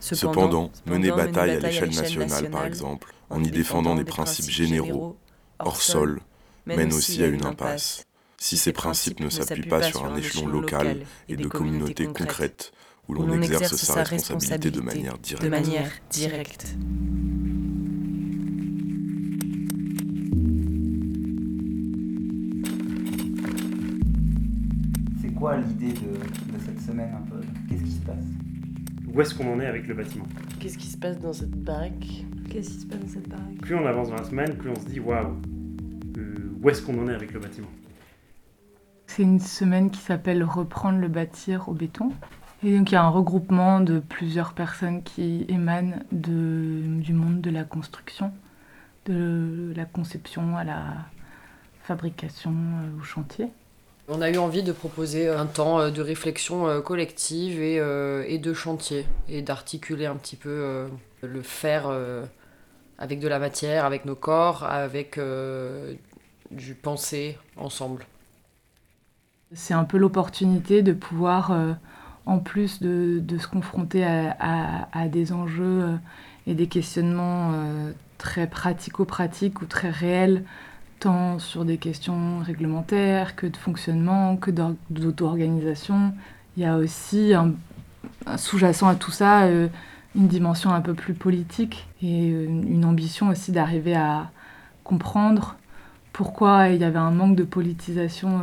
Cependant, 0.00 0.70
mener 0.87 1.11
bataille 1.11 1.50
à 1.50 1.61
l'échelle 1.61 1.94
nationale, 1.94 2.49
par 2.49 2.64
exemple, 2.64 3.12
en 3.28 3.44
y 3.44 3.50
défendant 3.50 3.94
des 3.94 4.04
principes 4.04 4.50
généraux, 4.50 5.18
hors 5.58 5.82
sol, 5.82 6.20
mène 6.64 6.94
aussi 6.94 7.22
à 7.22 7.26
une 7.26 7.44
impasse. 7.44 8.06
Si 8.42 8.56
ces 8.56 8.72
principes 8.72 9.20
ne 9.20 9.30
s'appuient 9.30 9.68
pas 9.68 9.82
sur 9.84 10.04
un 10.04 10.16
échelon 10.16 10.49
local 10.49 11.02
et 11.28 11.37
de 11.37 11.46
communautés 11.46 12.06
concrètes 12.06 12.72
où 13.08 13.14
l'on 13.14 13.40
exerce 13.40 13.76
sa 13.76 14.02
responsabilité 14.02 14.72
de 14.72 14.80
manière 14.80 15.16
directe. 15.18 15.44
De 15.44 15.49
manière 15.49 15.90
directe. 16.11 16.75
C'est 25.20 25.32
quoi 25.34 25.58
l'idée 25.58 25.92
de, 25.92 26.52
de 26.52 26.64
cette 26.66 26.80
semaine 26.80 27.14
un 27.14 27.30
peu? 27.30 27.40
Qu'est-ce 27.68 27.84
qui 27.84 27.92
se 27.92 28.00
passe? 28.00 28.25
Où 29.14 29.20
est-ce 29.20 29.37
qu'on 29.37 29.52
en 29.54 29.61
est 29.61 29.66
avec 29.66 29.87
le 29.87 29.94
bâtiment? 29.94 30.26
Qu'est-ce 30.58 30.78
qui 30.78 30.88
se 30.88 30.96
passe 30.96 31.20
dans 31.20 31.32
cette 31.32 31.62
baraque? 31.62 32.25
Qu'est-ce 32.50 32.70
qui 32.70 32.80
se 32.80 32.87
passe 32.87 32.99
dans 32.99 33.08
cette 33.08 33.28
baraque? 33.28 33.58
Plus 33.61 33.76
on 33.76 33.87
avance 33.87 34.08
dans 34.08 34.16
la 34.16 34.25
semaine, 34.25 34.56
plus 34.56 34.70
on 34.70 34.80
se 34.80 34.87
dit 34.87 34.99
waouh, 34.99 35.37
euh, 36.16 36.34
où 36.61 36.70
est-ce 36.70 36.82
qu'on 36.82 37.00
en 37.00 37.08
est 37.08 37.14
avec 37.14 37.32
le 37.32 37.38
bâtiment? 37.38 37.68
C'est 39.14 39.25
une 39.25 39.40
semaine 39.40 39.90
qui 39.90 40.00
s'appelle 40.00 40.42
Reprendre 40.42 40.99
le 40.99 41.09
bâtir 41.09 41.69
au 41.69 41.75
béton. 41.75 42.12
Et 42.64 42.78
donc 42.78 42.90
il 42.90 42.95
y 42.95 42.97
a 42.97 43.02
un 43.02 43.11
regroupement 43.11 43.81
de 43.81 43.99
plusieurs 43.99 44.54
personnes 44.54 45.02
qui 45.02 45.45
émanent 45.50 45.99
du 46.12 47.12
monde 47.12 47.42
de 47.42 47.50
la 47.50 47.64
construction, 47.64 48.33
de 49.04 49.75
la 49.76 49.85
conception 49.85 50.57
à 50.57 50.64
la 50.64 50.85
fabrication 51.83 52.52
euh, 52.52 53.00
au 53.00 53.02
chantier. 53.02 53.49
On 54.09 54.23
a 54.23 54.31
eu 54.31 54.38
envie 54.38 54.62
de 54.62 54.73
proposer 54.73 55.28
un 55.28 55.45
temps 55.45 55.78
euh, 55.78 55.90
de 55.90 56.00
réflexion 56.00 56.81
collective 56.81 57.61
et, 57.61 57.83
et 58.33 58.38
de 58.38 58.54
chantier, 58.54 59.04
et 59.28 59.42
d'articuler 59.42 60.07
un 60.07 60.16
petit 60.16 60.37
peu 60.37 60.88
le 61.21 61.42
faire 61.42 61.90
avec 62.97 63.21
de 63.21 63.28
la 63.28 63.38
matière, 63.38 63.85
avec 63.85 64.07
nos 64.07 64.16
corps, 64.16 64.64
avec 64.64 65.21
du 66.50 66.75
penser 66.75 67.37
ensemble. 67.59 68.07
C'est 69.54 69.75
un 69.75 69.85
peu 69.85 69.99
l'opportunité 69.99 70.82
de 70.82 70.92
pouvoir, 70.92 71.50
euh, 71.50 71.73
en 72.25 72.38
plus 72.38 72.80
de, 72.80 73.23
se 73.38 73.47
confronter 73.47 74.04
à, 74.04 75.09
des 75.09 75.32
enjeux 75.32 75.82
euh, 75.82 75.97
et 76.47 76.54
des 76.54 76.68
questionnements 76.68 77.50
euh, 77.52 77.92
très 78.16 78.47
pratico-pratiques 78.47 79.61
ou 79.61 79.66
très 79.66 79.90
réels, 79.90 80.44
tant 81.00 81.38
sur 81.38 81.66
des 81.66 81.76
questions 81.76 82.38
réglementaires 82.38 83.37
que 83.37 83.47
de 83.47 83.56
fonctionnement, 83.56 84.37
que 84.37 84.50
d'auto-organisation. 84.90 86.14
Il 86.56 86.62
y 86.62 86.66
a 86.66 86.76
aussi 86.78 87.32
sous-jacent 88.37 88.88
à 88.88 88.94
tout 88.94 89.11
ça 89.11 89.49
une 89.49 90.28
dimension 90.28 90.71
un 90.71 90.80
peu 90.80 90.94
plus 90.94 91.14
politique 91.14 91.88
et 92.02 92.28
une 92.28 92.85
ambition 92.85 93.30
aussi 93.30 93.50
d'arriver 93.50 93.97
à 93.97 94.30
comprendre 94.85 95.56
pourquoi 96.12 96.68
il 96.68 96.80
y 96.80 96.85
avait 96.85 96.99
un 96.99 97.11
manque 97.11 97.35
de 97.35 97.44
politisation 97.44 98.40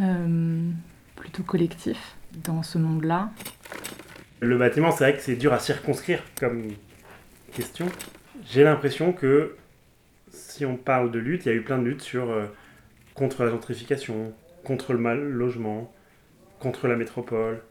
euh, 0.00 0.70
plutôt 1.14 1.42
collectif 1.42 2.16
dans 2.44 2.62
ce 2.62 2.78
monde-là. 2.78 3.30
Le 4.40 4.58
bâtiment, 4.58 4.90
c'est 4.90 5.04
vrai 5.04 5.16
que 5.16 5.22
c'est 5.22 5.36
dur 5.36 5.52
à 5.52 5.58
circonscrire 5.58 6.22
comme 6.38 6.68
question. 7.52 7.86
J'ai 8.44 8.64
l'impression 8.64 9.12
que 9.12 9.56
si 10.30 10.66
on 10.66 10.76
parle 10.76 11.10
de 11.10 11.18
lutte, 11.18 11.46
il 11.46 11.48
y 11.48 11.52
a 11.52 11.54
eu 11.54 11.62
plein 11.62 11.78
de 11.78 11.84
luttes 11.84 12.02
sur 12.02 12.30
euh, 12.30 12.46
contre 13.14 13.44
la 13.44 13.50
gentrification, 13.50 14.34
contre 14.64 14.92
le 14.92 14.98
mal 14.98 15.20
logement, 15.20 15.92
contre 16.58 16.88
la 16.88 16.96
métropole, 16.96 17.62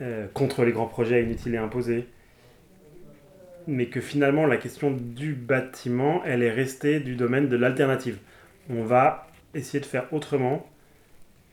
euh, 0.00 0.26
contre 0.34 0.64
les 0.64 0.72
grands 0.72 0.86
projets 0.86 1.22
inutiles 1.22 1.54
et 1.54 1.58
imposés 1.58 2.08
mais 3.66 3.86
que 3.86 4.00
finalement 4.00 4.46
la 4.46 4.56
question 4.56 4.90
du 4.90 5.34
bâtiment, 5.34 6.22
elle 6.24 6.42
est 6.42 6.50
restée 6.50 7.00
du 7.00 7.16
domaine 7.16 7.48
de 7.48 7.56
l'alternative. 7.56 8.18
On 8.70 8.82
va 8.84 9.28
essayer 9.54 9.80
de 9.80 9.86
faire 9.86 10.12
autrement, 10.12 10.68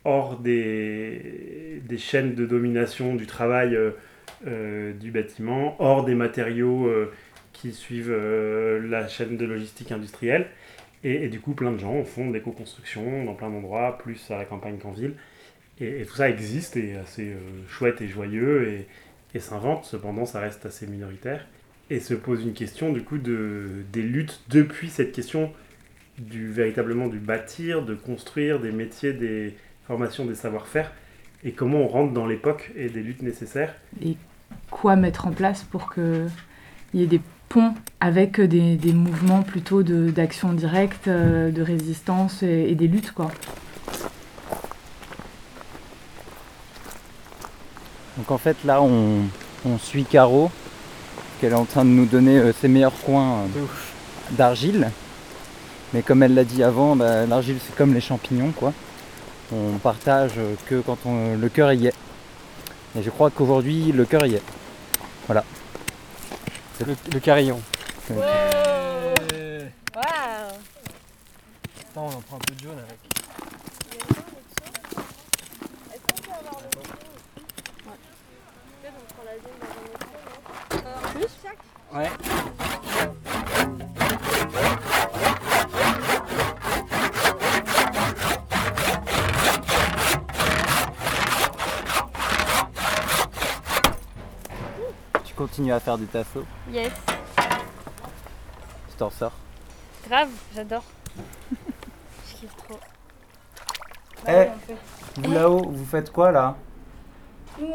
hors 0.06 0.38
des, 0.40 1.82
des 1.86 1.98
chaînes 1.98 2.36
de 2.36 2.46
domination 2.46 3.16
du 3.16 3.28
travail 3.28 3.76
euh, 3.76 3.92
euh, 4.48 4.94
du 4.94 5.12
bâtiment, 5.12 5.76
hors 5.80 6.04
des 6.04 6.16
matériaux 6.16 6.88
euh, 6.88 7.12
qui 7.54 7.72
suivent 7.72 8.14
la 8.14 9.08
chaîne 9.08 9.38
de 9.38 9.46
logistique 9.46 9.92
industrielle. 9.92 10.48
Et, 11.06 11.28
du 11.28 11.42
coup, 11.42 11.54
plein 11.54 11.72
de 11.72 11.78
gens 11.78 12.04
font 12.06 12.32
des 12.32 12.40
co-constructions 12.40 13.26
dans 13.26 13.34
plein 13.34 13.50
d'endroits, 13.50 13.98
plus 13.98 14.32
à 14.32 14.38
la 14.38 14.46
campagne 14.46 14.78
qu'en 14.78 14.92
ville. 14.92 15.14
Et, 15.80 16.04
tout 16.06 16.16
ça 16.16 16.30
existe 16.30 16.78
et 16.78 16.96
assez 16.96 17.36
chouette 17.68 18.02
et 18.02 18.08
joyeux 18.08 18.70
et, 18.70 18.88
et 19.36 19.40
s'invente, 19.40 19.86
cependant 19.86 20.26
ça 20.26 20.40
reste 20.40 20.66
assez 20.66 20.88
minoritaire 20.88 21.46
et 21.90 22.00
se 22.00 22.14
pose 22.14 22.44
une 22.44 22.54
question 22.54 22.92
du 22.92 23.04
coup 23.04 23.18
de, 23.18 23.84
des 23.92 24.02
luttes 24.02 24.42
depuis 24.50 24.90
cette 24.90 25.12
question 25.12 25.52
du 26.18 26.48
véritablement 26.48 27.08
du 27.08 27.20
bâtir, 27.20 27.84
de 27.84 27.96
construire, 27.96 28.60
des 28.60 28.72
métiers, 28.72 29.14
des 29.14 29.56
formations, 29.88 30.26
des 30.26 30.36
savoir-faire, 30.36 30.92
et 31.44 31.52
comment 31.52 31.80
on 31.80 31.88
rentre 31.88 32.14
dans 32.14 32.26
l'époque 32.26 32.72
et 32.76 32.90
des 32.90 33.02
luttes 33.02 33.22
nécessaires. 33.22 33.76
Et 34.04 34.16
quoi 34.72 34.96
mettre 34.96 35.28
en 35.28 35.32
place 35.32 35.64
pour 35.64 35.94
qu'il 35.94 36.30
y 36.94 37.04
ait 37.04 37.08
des 37.08 37.22
ponts 37.50 37.74
avec 38.00 38.40
des, 38.40 38.76
des 38.76 38.94
mouvements 38.94 39.44
plutôt 39.44 39.84
d'action 39.84 40.54
directe, 40.54 41.08
euh, 41.08 41.52
de 41.52 41.62
résistance 41.62 42.44
et, 42.44 42.68
et 42.70 42.76
des 42.76 42.88
luttes 42.88 43.12
quoi. 43.12 43.30
Donc 48.18 48.32
en 48.32 48.38
fait 48.38 48.58
là 48.64 48.82
on, 48.82 49.24
on 49.66 49.78
suit 49.78 50.06
Caro 50.06 50.52
elle 51.46 51.52
est 51.52 51.56
en 51.56 51.66
train 51.66 51.84
de 51.84 51.90
nous 51.90 52.06
donner 52.06 52.40
euh, 52.40 52.54
ses 52.54 52.68
meilleurs 52.68 52.98
coins 53.06 53.42
euh, 53.42 53.66
d'argile. 54.32 54.90
Mais 55.94 56.02
comme 56.02 56.24
elle 56.24 56.34
l'a 56.34 56.44
dit 56.44 56.64
avant, 56.64 56.96
bah, 56.96 57.26
l'argile 57.26 57.58
c'est 57.60 57.76
comme 57.76 57.94
les 57.94 58.02
champignons 58.02 58.52
quoi. 58.52 58.74
On 59.52 59.78
partage 59.78 60.34
que 60.68 60.82
quand 60.82 60.98
on, 61.06 61.36
le 61.36 61.50
cœur 61.50 61.74
y 61.74 61.88
est. 61.88 61.94
Et 62.98 63.04
je 63.04 63.10
crois 63.10 63.30
qu'aujourd'hui 63.30 63.92
le 63.92 64.06
cœur 64.06 64.26
y 64.26 64.36
est. 64.36 64.44
Voilà. 65.28 65.44
Le, 66.86 66.96
le 67.12 67.20
carillon. 67.20 67.62
Ouais. 68.10 68.16
Wow. 68.16 70.02
Attends, 71.92 72.06
on 72.06 72.08
en 72.08 72.22
prend 72.22 72.36
un 72.38 72.40
peu 72.40 72.54
de 72.56 72.60
jaune 72.62 72.78
avec. 72.80 73.00
Ouais. 81.94 82.10
À 95.60 95.80
faire 95.80 96.00
des 96.00 96.08
tasseaux 96.08 96.46
Yes. 96.72 96.92
Tu 98.90 98.98
t'en 98.98 99.12
sors 99.12 99.34
Grave, 100.08 100.30
j'adore. 100.56 100.84
Je 102.28 102.34
kiffe 102.40 102.56
trop. 102.58 102.80
Eh, 104.28 104.32
hey, 104.32 104.50
vous 105.18 105.32
là-haut, 105.32 105.70
vous 105.70 105.86
faites 105.86 106.12
quoi 106.12 106.32
là? 106.32 106.56
On... 107.62 107.68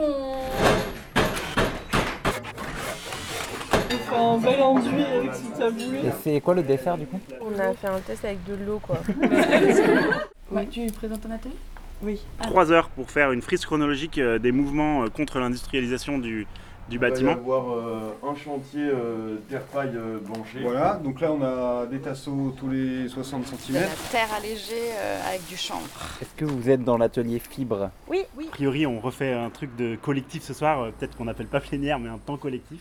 Fait 3.88 4.16
un 4.16 4.38
bel 4.38 4.60
enduit 4.60 5.04
avec 5.04 5.34
ce 5.34 5.56
taboulé. 5.56 5.98
Et 5.98 6.12
c'est 6.24 6.40
quoi 6.40 6.54
le 6.54 6.64
dessert 6.64 6.98
du 6.98 7.06
coup? 7.06 7.20
On 7.40 7.56
a 7.60 7.74
fait 7.74 7.86
un 7.86 8.00
test 8.00 8.24
avec 8.24 8.42
de 8.44 8.56
l'eau 8.56 8.80
quoi. 8.80 8.98
tu 10.72 10.86
présentes 10.90 11.20
ton 11.20 11.30
atelier? 11.30 11.54
Oui. 12.02 12.24
Ah. 12.40 12.46
Trois 12.46 12.72
heures 12.72 12.88
pour 12.88 13.08
faire 13.08 13.30
une 13.30 13.42
frise 13.42 13.64
chronologique 13.64 14.18
des 14.18 14.52
mouvements 14.52 15.08
contre 15.10 15.38
l'industrialisation 15.38 16.18
du, 16.18 16.48
du 16.88 16.98
bâtiment. 16.98 17.32
Il 17.32 17.34
va 17.34 17.40
y 17.40 17.44
avoir 17.44 17.72
euh, 17.72 18.16
un 18.22 18.34
chantier 18.34 18.88
euh, 18.88 19.36
terre-paille 19.48 19.96
euh, 19.96 20.18
blanchée. 20.20 20.60
Voilà, 20.62 20.94
donc 20.94 21.20
là 21.20 21.32
on 21.32 21.42
a 21.42 21.86
des 21.86 22.00
tasseaux 22.00 22.54
tous 22.58 22.68
les 22.68 23.08
60 23.08 23.46
cm. 23.46 23.58
De 23.68 23.74
la 23.74 23.86
terre 24.10 24.28
allégée 24.36 24.92
avec 25.26 25.46
du 25.46 25.56
chanvre. 25.56 25.86
Est-ce 26.20 26.34
que 26.36 26.44
vous 26.44 26.68
êtes 26.70 26.84
dans 26.84 26.96
l'atelier 26.96 27.38
fibre? 27.38 27.90
Oui, 28.08 28.22
oui. 28.36 28.46
A 28.48 28.50
priori, 28.50 28.86
on 28.86 29.00
refait 29.00 29.32
un 29.32 29.50
truc 29.50 29.74
de 29.76 29.96
collectif 29.96 30.42
ce 30.42 30.54
soir, 30.54 30.90
peut-être 30.98 31.16
qu'on 31.16 31.26
n'appelle 31.26 31.46
pas 31.46 31.60
plénière, 31.60 31.98
mais 31.98 32.08
un 32.08 32.18
temps 32.18 32.36
collectif. 32.36 32.80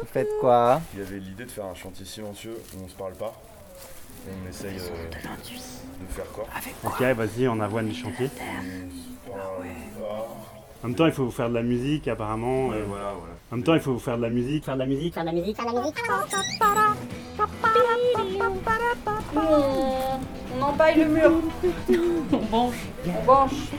Vous 0.00 0.06
faites 0.06 0.28
quoi? 0.40 0.80
Il 0.94 1.00
y 1.00 1.02
avait 1.02 1.18
l'idée 1.18 1.44
de 1.44 1.50
faire 1.50 1.66
un 1.66 1.74
chantier 1.74 2.04
silencieux 2.04 2.56
où 2.74 2.84
on 2.84 2.88
se 2.88 2.94
parle 2.94 3.14
pas. 3.14 3.32
On 4.28 4.48
essaye 4.48 4.74
de, 4.74 4.80
de 4.80 6.12
faire 6.12 6.26
quoi? 6.32 6.46
Ok, 6.84 7.00
vas-y, 7.00 7.46
on 7.46 7.60
avoine 7.60 7.88
le 7.88 7.94
chantier. 7.94 8.28
En 10.86 10.88
même 10.90 10.94
temps, 10.94 11.06
il 11.06 11.12
faut 11.12 11.30
faire 11.32 11.48
de 11.48 11.54
la 11.54 11.64
musique, 11.64 12.06
apparemment. 12.06 12.68
Ouais, 12.68 12.80
voilà, 12.86 13.12
voilà. 13.18 13.34
En 13.50 13.56
même 13.56 13.64
temps, 13.64 13.74
il 13.74 13.80
faut 13.80 13.98
faire 13.98 14.16
de 14.18 14.22
la 14.22 14.28
musique. 14.30 14.64
Faire 14.64 14.74
de 14.74 14.78
la 14.78 14.86
musique. 14.86 15.14
Faire 15.14 15.24
de 15.24 15.30
la 15.30 15.32
musique. 15.32 15.56
Faire 15.56 15.66
de 15.66 15.74
la 15.74 15.82
musique. 15.82 15.96
On, 19.34 20.62
empaille 20.62 21.02
le 21.02 21.06
mur. 21.06 21.32
on 22.32 22.36
branche. 22.36 22.76
On 23.04 23.24
branche. 23.24 23.72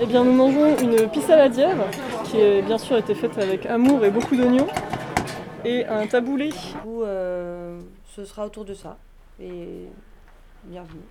Eh 0.00 0.06
bien, 0.06 0.22
nous 0.22 0.34
mangeons 0.34 0.78
une 0.78 1.10
pissaladière 1.10 1.78
qui 2.22 2.40
a 2.40 2.62
bien 2.62 2.78
sûr 2.78 2.96
été 2.96 3.16
faite 3.16 3.36
avec 3.36 3.66
amour 3.66 4.04
et 4.04 4.12
beaucoup 4.12 4.36
d'oignons 4.36 4.68
et 5.64 5.84
un 5.84 6.06
taboulé. 6.06 6.50
Du 6.50 6.78
coup, 6.80 7.02
euh, 7.02 7.80
ce 8.14 8.24
sera 8.24 8.46
autour 8.46 8.64
de 8.64 8.74
ça. 8.74 8.98
Et 9.40 9.88
bienvenue. 10.62 11.02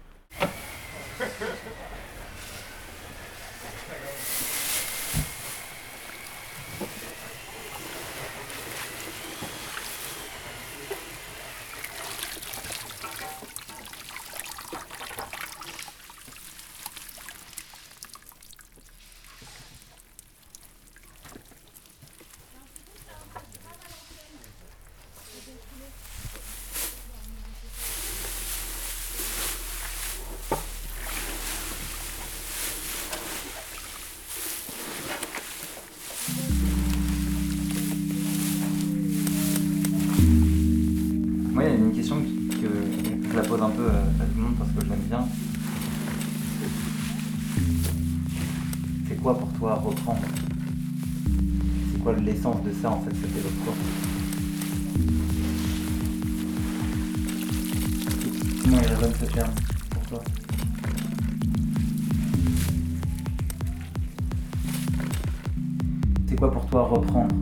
C'est 66.28 66.36
quoi 66.38 66.52
pour 66.52 66.66
toi 66.68 66.84
reprendre? 66.84 67.36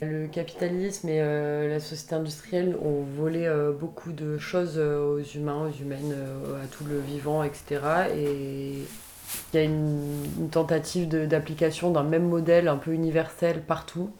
Le 0.00 0.26
capitalisme 0.28 1.08
et 1.08 1.20
euh, 1.20 1.68
la 1.68 1.80
société 1.80 2.14
industrielle 2.14 2.76
ont 2.82 3.02
volé 3.18 3.44
euh, 3.46 3.72
beaucoup 3.72 4.12
de 4.12 4.38
choses 4.38 4.74
euh, 4.76 5.16
aux 5.16 5.22
humains, 5.22 5.68
aux 5.68 5.72
humaines, 5.72 6.14
à 6.62 6.66
tout 6.66 6.84
le 6.84 6.98
vivant, 6.98 7.42
etc. 7.42 7.80
Et 8.14 8.84
il 9.52 9.56
y 9.56 9.58
a 9.58 9.62
une, 9.62 10.48
tentative 10.50 11.08
d'application 11.08 11.90
d'un 11.90 12.02
même 12.02 12.28
modèle 12.28 12.68
un 12.68 12.76
peu 12.76 12.92
universel 12.92 13.62
partout, 13.62 14.10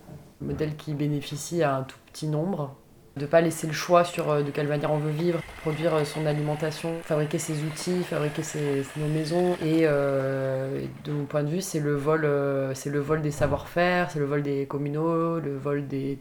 modèle 0.42 0.76
qui 0.76 0.92
bénéficie 0.92 1.62
à 1.62 1.76
un 1.76 1.82
tout 1.82 1.98
petit 2.12 2.26
nombre, 2.26 2.74
de 3.16 3.22
ne 3.22 3.26
pas 3.26 3.40
laisser 3.40 3.66
le 3.66 3.72
choix 3.72 4.04
sur 4.04 4.30
euh, 4.30 4.42
de 4.42 4.50
quelle 4.50 4.68
manière 4.68 4.92
on 4.92 4.98
veut 4.98 5.10
vivre, 5.10 5.40
produire 5.62 5.94
euh, 5.94 6.04
son 6.04 6.26
alimentation, 6.26 6.92
fabriquer 7.02 7.38
ses 7.38 7.62
outils, 7.64 8.02
fabriquer 8.04 8.42
ses, 8.42 8.84
nos 8.96 9.08
maisons. 9.08 9.56
Et 9.64 9.82
de 9.82 11.12
mon 11.12 11.24
point 11.24 11.42
de 11.42 11.48
vue, 11.48 11.60
c'est 11.60 11.80
le 11.80 11.94
vol, 11.94 12.28
c'est 12.74 12.90
le 12.90 13.00
vol 13.00 13.22
des 13.22 13.30
savoir-faire, 13.30 14.10
c'est 14.10 14.18
le 14.18 14.26
vol 14.26 14.42
des 14.42 14.66
communaux, 14.66 15.40
le 15.40 15.56
vol 15.56 15.86
des, 15.86 16.18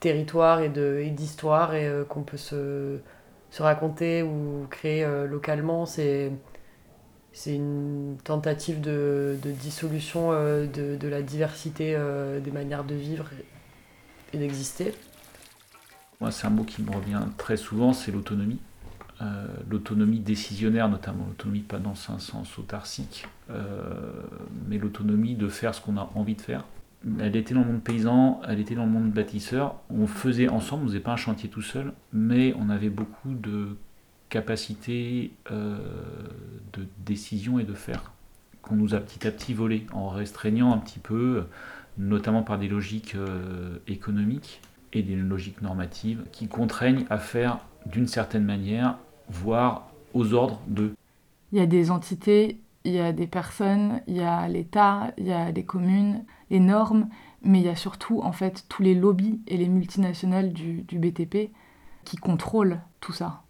territoires 0.00 0.60
et 0.60 0.68
d'histoires 1.10 1.74
et, 1.74 1.90
qu'on 2.08 2.22
peut 2.22 2.36
se, 2.36 2.98
raconter 3.58 4.22
ou 4.22 4.66
créer 4.70 5.06
localement. 5.26 5.86
C'est 5.86 6.30
une 7.54 8.16
tentative 8.24 8.80
de, 8.80 9.36
dissolution 9.42 10.32
euh, 10.32 10.66
de, 10.66 11.06
la 11.06 11.20
diversité 11.20 11.94
euh, 11.94 12.40
des 12.40 12.50
manières 12.50 12.82
de 12.82 12.94
vivre 12.94 13.28
et 14.32 14.38
d'exister. 14.38 14.94
Moi, 16.20 16.30
c'est 16.30 16.46
un 16.46 16.50
mot 16.50 16.64
qui 16.64 16.82
me 16.82 16.90
revient 16.90 17.20
très 17.36 17.56
souvent, 17.56 17.92
c'est 17.92 18.12
l'autonomie. 18.12 18.58
Euh, 19.22 19.46
l'autonomie 19.70 20.20
décisionnaire, 20.20 20.88
notamment 20.88 21.24
l'autonomie 21.26 21.60
pas 21.60 21.78
dans 21.78 21.94
un 22.08 22.18
sens 22.18 22.58
autarcique, 22.58 23.26
mais 24.68 24.76
l'autonomie 24.78 25.34
de 25.34 25.48
faire 25.48 25.74
ce 25.74 25.80
qu'on 25.80 25.96
a 25.96 26.10
envie 26.14 26.34
de 26.34 26.40
faire. 26.40 26.64
Elle 27.20 27.36
était 27.36 27.54
dans 27.54 27.60
le 27.60 27.66
monde 27.66 27.82
paysan, 27.82 28.40
elle 28.48 28.58
était 28.58 28.74
dans 28.74 28.84
le 28.84 28.90
monde 28.90 29.10
bâtisseur. 29.10 29.76
On 29.90 30.06
faisait 30.06 30.48
ensemble, 30.48 30.84
on 30.84 30.88
faisait 30.88 31.00
pas 31.00 31.12
un 31.12 31.16
chantier 31.16 31.48
tout 31.48 31.62
seul, 31.62 31.92
mais 32.12 32.54
on 32.58 32.68
avait 32.68 32.90
beaucoup 32.90 33.32
de 33.32 33.76
capacité 34.28 35.32
euh, 35.50 35.78
de 36.72 36.86
décision 37.04 37.58
et 37.58 37.64
de 37.64 37.74
faire 37.74 38.12
qu'on 38.62 38.74
nous 38.74 38.94
a 38.94 39.00
petit 39.00 39.26
à 39.26 39.30
petit 39.30 39.54
volé 39.54 39.86
en 39.92 40.08
restreignant 40.08 40.72
un 40.72 40.78
petit 40.78 40.98
peu, 40.98 41.44
notamment 41.98 42.42
par 42.42 42.58
des 42.58 42.66
logiques 42.66 43.14
euh, 43.14 43.78
économiques 43.86 44.60
et 44.96 45.02
des 45.02 45.16
logiques 45.16 45.62
normatives 45.62 46.24
qui 46.32 46.48
contraignent 46.48 47.04
à 47.10 47.18
faire 47.18 47.58
d'une 47.86 48.06
certaine 48.06 48.44
manière, 48.44 48.98
voire 49.28 49.88
aux 50.14 50.32
ordres 50.34 50.60
de. 50.66 50.94
Il 51.52 51.58
y 51.58 51.62
a 51.62 51.66
des 51.66 51.90
entités, 51.90 52.58
il 52.84 52.92
y 52.92 53.00
a 53.00 53.12
des 53.12 53.26
personnes, 53.26 54.00
il 54.06 54.16
y 54.16 54.22
a 54.22 54.48
l'État, 54.48 55.12
il 55.18 55.26
y 55.26 55.32
a 55.32 55.50
les 55.50 55.64
communes, 55.64 56.24
les 56.50 56.60
normes, 56.60 57.08
mais 57.42 57.60
il 57.60 57.66
y 57.66 57.68
a 57.68 57.76
surtout 57.76 58.20
en 58.22 58.32
fait 58.32 58.64
tous 58.68 58.82
les 58.82 58.94
lobbies 58.94 59.40
et 59.46 59.56
les 59.56 59.68
multinationales 59.68 60.52
du, 60.52 60.84
BTP 60.90 61.50
qui 62.04 62.16
contrôlent 62.16 62.80
tout 63.00 63.12
ça 63.12 63.42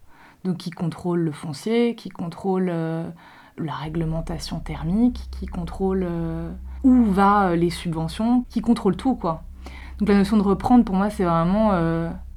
donc 0.43 0.57
qui 0.57 0.71
contrôle 0.71 1.19
le 1.19 1.31
foncier, 1.31 1.95
qui 1.95 2.09
contrôle 2.09 2.69
euh, 2.69 3.09
la 3.57 3.73
réglementation 3.73 4.59
thermique, 4.59 5.29
qui 5.31 5.45
contrôle 5.45 6.05
euh, 6.09 6.51
où 6.83 7.03
va 7.05 7.49
euh, 7.49 7.55
les 7.55 7.69
subventions, 7.69 8.45
qui 8.49 8.61
contrôle 8.61 8.95
tout 8.95 9.15
quoi. 9.15 9.43
Donc 9.99 10.09
la 10.09 10.15
notion 10.15 10.37
de 10.37 10.43
reprendre 10.43 10.85
pour 10.85 10.95
moi 10.95 11.09
c'est 11.09 11.23
vraiment 11.23 11.71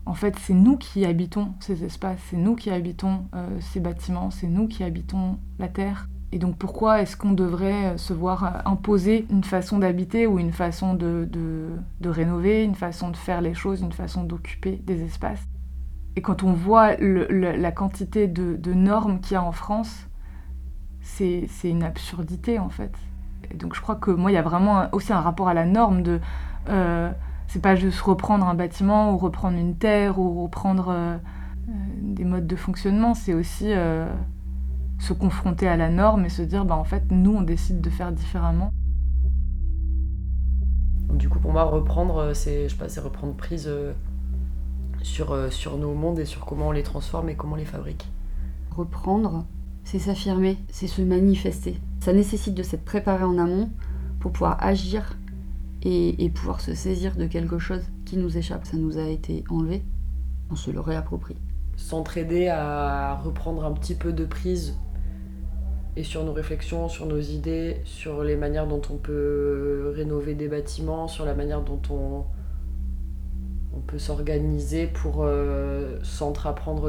en 0.06 0.14
fait 0.14 0.36
c'est 0.38 0.54
nous 0.54 0.76
qui 0.76 1.04
habitons 1.04 1.52
ces 1.60 1.84
espaces, 1.84 2.18
c'est 2.30 2.36
nous 2.36 2.56
qui 2.56 2.70
habitons 2.70 3.24
ces 3.60 3.80
bâtiments, 3.80 4.30
c'est 4.30 4.46
nous 4.46 4.66
qui 4.66 4.82
habitons 4.82 5.38
la 5.58 5.68
terre. 5.68 6.08
Et 6.32 6.38
donc 6.38 6.56
pourquoi 6.56 7.02
est-ce 7.02 7.16
qu'on 7.16 7.32
devrait 7.32 7.98
se 7.98 8.12
voir 8.12 8.62
imposer 8.66 9.26
une 9.30 9.44
façon 9.44 9.78
d'habiter 9.78 10.26
ou 10.26 10.38
une 10.38 10.52
façon 10.52 10.94
de, 10.94 11.28
de 11.30 12.08
rénover, 12.08 12.64
une 12.64 12.76
façon 12.76 13.10
de 13.10 13.16
faire 13.16 13.40
les 13.40 13.52
choses, 13.52 13.82
une 13.82 13.92
façon 13.92 14.24
d'occuper 14.24 14.80
des 14.86 15.02
espaces? 15.02 15.46
Et 16.16 16.22
quand 16.22 16.42
on 16.42 16.52
voit 16.52 16.96
la 16.96 17.72
quantité 17.72 18.26
de, 18.26 18.72
normes 18.74 19.20
qu'il 19.20 19.34
y 19.34 19.36
a 19.36 19.42
en 19.42 19.52
France, 19.52 20.06
c'est 21.00 21.48
une 21.64 21.82
absurdité 21.82 22.58
en 22.58 22.68
fait. 22.68 22.94
Donc 23.54 23.74
je 23.74 23.80
crois 23.80 23.96
que 23.96 24.10
moi, 24.10 24.30
il 24.30 24.34
y 24.34 24.38
a 24.38 24.42
vraiment 24.42 24.88
aussi 24.92 25.12
un 25.12 25.20
rapport 25.20 25.48
à 25.48 25.54
la 25.54 25.64
norme 25.64 26.02
de. 26.02 26.20
Euh, 26.68 27.10
c'est 27.50 27.60
pas 27.60 27.76
juste 27.76 28.00
reprendre 28.00 28.46
un 28.46 28.54
bâtiment 28.54 29.12
ou 29.12 29.18
reprendre 29.18 29.58
une 29.58 29.74
terre 29.76 30.18
ou 30.18 30.42
reprendre 30.44 30.88
euh, 30.88 31.16
euh, 31.68 31.72
des 32.02 32.24
modes 32.24 32.46
de 32.46 32.56
fonctionnement, 32.56 33.14
c'est 33.14 33.34
aussi 33.34 33.72
se 34.98 35.12
confronter 35.12 35.66
à 35.66 35.76
la 35.76 35.88
norme 35.88 36.24
et 36.24 36.28
se 36.28 36.42
dire, 36.42 36.64
bah 36.64 36.76
en 36.76 36.84
fait, 36.84 37.04
nous, 37.10 37.34
on 37.34 37.42
décide 37.42 37.80
de 37.80 37.90
faire 37.90 38.12
différemment. 38.12 38.70
Du 41.12 41.28
coup, 41.28 41.38
pour 41.38 41.52
moi, 41.52 41.64
reprendre, 41.64 42.32
c'est 42.34 42.68
reprendre 43.00 43.34
prise 43.34 43.68
sur, 45.02 45.32
euh, 45.32 45.50
sur 45.50 45.76
nos 45.76 45.94
mondes 45.94 46.18
et 46.18 46.24
sur 46.24 46.44
comment 46.44 46.68
on 46.68 46.72
les 46.72 46.82
transforme 46.82 47.28
et 47.28 47.34
comment 47.34 47.54
on 47.54 47.56
les 47.56 47.64
fabrique. 47.64 48.08
Reprendre, 48.70 49.44
c'est 49.84 49.98
s'affirmer, 49.98 50.58
c'est 50.70 50.86
se 50.86 51.02
manifester. 51.02 51.80
Ça 52.00 52.12
nécessite 52.12 52.54
de 52.54 52.62
s'être 52.62 52.84
préparé 52.84 53.24
en 53.24 53.38
amont 53.38 53.70
pour 54.20 54.32
pouvoir 54.32 54.56
agir 54.60 55.16
et, 55.82 56.30
pouvoir 56.30 56.60
se 56.60 56.74
saisir 56.74 57.16
de 57.16 57.26
quelque 57.26 57.58
chose 57.58 57.82
qui 58.04 58.16
nous 58.16 58.36
échappe. 58.36 58.66
Ça 58.66 58.76
nous 58.76 58.98
a 58.98 59.08
été 59.08 59.44
enlevé, 59.48 59.82
on 60.50 60.56
se 60.56 60.70
le 60.70 60.80
réapproprie. 60.80 61.36
S'entraider 61.76 62.48
à 62.48 63.16
reprendre 63.16 63.64
un 63.64 63.72
petit 63.72 63.94
peu 63.94 64.12
de 64.12 64.24
prise 64.24 64.76
et 65.96 66.04
sur 66.04 66.24
nos 66.24 66.32
réflexions, 66.32 66.88
sur 66.88 67.06
nos 67.06 67.20
idées, 67.20 67.80
sur 67.84 68.22
les 68.22 68.36
manières 68.36 68.66
dont 68.66 68.82
on 68.90 68.96
peut 68.96 69.92
rénover 69.94 70.34
des 70.34 70.48
bâtiments, 70.48 71.08
sur 71.08 71.24
la 71.24 71.34
manière 71.34 71.62
dont 71.62 71.80
on, 71.90 72.24
on 73.72 73.80
peut 73.80 73.98
s'organiser 73.98 74.86
pour 74.86 75.24
euh, 75.24 75.98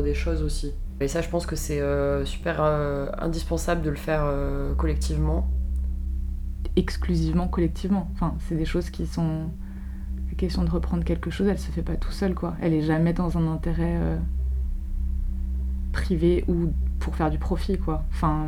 des 0.04 0.14
choses 0.14 0.44
aussi. 0.44 0.74
Et 1.00 1.08
ça, 1.08 1.22
je 1.22 1.30
pense 1.30 1.46
que 1.46 1.56
c'est 1.56 1.82
euh, 1.82 2.26
super 2.26 2.62
euh, 2.62 3.08
indispensable 3.18 3.82
de 3.82 3.90
le 3.90 3.96
faire 3.96 4.32
collectivement. 4.78 5.50
Exclusivement 6.76 7.48
collectivement. 7.48 8.10
Enfin, 8.14 8.36
c'est 8.48 8.56
des 8.56 8.66
choses 8.66 8.90
qui 8.90 9.06
sont. 9.06 9.50
La 10.30 10.36
question 10.36 10.64
de 10.64 10.70
reprendre 10.70 11.04
quelque 11.04 11.30
chose, 11.30 11.48
elle 11.48 11.60
se 11.60 11.70
fait 11.72 11.82
pas 11.82 11.96
tout 11.96 12.12
seul, 12.12 12.34
quoi. 12.34 12.56
Elle 12.62 12.74
est 12.74 12.82
jamais 12.82 13.14
dans 13.14 13.38
un 13.38 13.48
intérêt 13.52 14.00
privé 15.92 16.46
ou 16.48 16.72
pour 17.00 17.16
faire 17.16 17.30
du 17.30 17.38
profit, 17.38 17.78
quoi. 17.78 18.06
Enfin, 18.12 18.48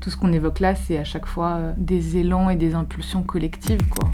tout 0.00 0.10
ce 0.10 0.16
qu'on 0.16 0.32
évoque 0.32 0.60
là, 0.60 0.74
c'est 0.74 0.96
à 0.96 1.04
chaque 1.04 1.26
fois 1.26 1.74
des 1.76 2.16
élans 2.16 2.48
et 2.48 2.56
des 2.56 2.74
impulsions 2.74 3.22
collectives, 3.22 3.86
quoi. 3.88 4.10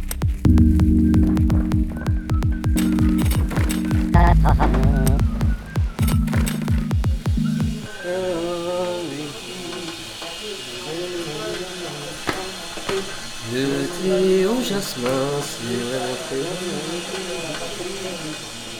Le 14.06 14.10
thé 14.10 14.46
au 14.46 14.62
jasmin. 14.62 15.08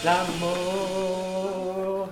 L'amour. 0.05 2.09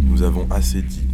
Nous 0.00 0.22
avons 0.22 0.48
assez 0.50 0.82
dit 0.82 1.08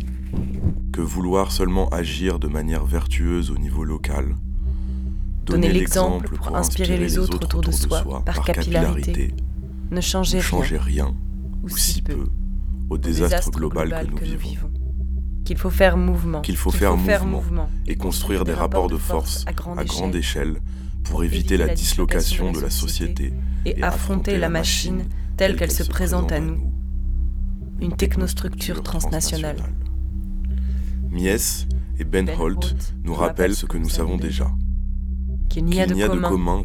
que 0.92 1.02
vouloir 1.02 1.52
seulement 1.52 1.90
agir 1.90 2.38
de 2.38 2.48
manière 2.48 2.86
vertueuse 2.86 3.50
au 3.50 3.58
niveau 3.58 3.84
local, 3.84 4.36
donner 5.44 5.70
l'exemple 5.70 6.34
pour 6.36 6.56
inspirer 6.56 6.96
les 6.96 7.18
autres 7.18 7.44
autour 7.44 7.60
de 7.60 7.72
soi 7.72 8.22
par 8.24 8.42
capillarité, 8.44 9.34
ne 9.90 10.00
changeait 10.00 10.40
rien, 10.78 11.14
ou 11.62 11.76
si 11.76 12.00
peu, 12.00 12.28
au 12.90 12.98
désastre 12.98 13.50
global 13.50 13.90
que 13.90 14.24
nous 14.24 14.38
vivons. 14.38 14.70
Qu'il 15.44 15.58
faut 15.58 15.70
faire 15.70 15.96
mouvement, 15.96 16.40
qu'il 16.40 16.56
faut, 16.56 16.70
faire, 16.70 16.96
mouvement, 16.96 17.68
et 17.86 17.96
construire 17.96 18.44
des 18.44 18.54
rapports 18.54 18.88
de 18.88 18.96
force 18.96 19.44
à 19.46 19.52
grande, 19.52 20.14
échelle 20.14 20.56
pour 21.04 21.22
éviter 21.22 21.58
la 21.58 21.68
dislocation 21.68 22.50
de 22.50 22.60
la 22.60 22.70
société 22.70 23.34
et 23.66 23.82
affronter 23.82 24.38
la 24.38 24.48
machine 24.48 25.04
telle 25.36 25.56
qu'elle 25.56 25.70
se 25.70 25.82
présente 25.82 26.32
à 26.32 26.40
nous, 26.40 26.72
une 27.80 27.94
technostructure 27.94 28.82
transnationale. 28.82 29.56
Mies 31.10 31.66
et 31.98 32.04
Ben, 32.04 32.24
ben 32.24 32.40
Holt 32.40 32.94
nous 33.04 33.14
rappellent 33.14 33.54
ce 33.54 33.66
que 33.66 33.76
nous 33.76 33.90
savons 33.90 34.16
déjà. 34.16 34.50
Qu'il 35.48 35.66
n'y 35.66 35.80
a, 35.80 35.86
de, 35.86 36.18
commun 36.18 36.62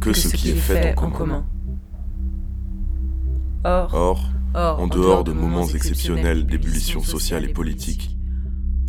que, 0.00 0.12
ce 0.12 0.28
qui 0.28 0.50
est 0.50 0.54
fait 0.54 0.98
en 0.98 1.10
commun. 1.10 1.44
Or, 3.64 4.30
en 4.56 4.86
dehors 4.86 5.24
de 5.24 5.32
moments 5.32 5.66
exceptionnels 5.68 6.46
d'ébullition 6.46 7.02
sociale 7.02 7.44
et 7.44 7.52
politique, 7.52 8.16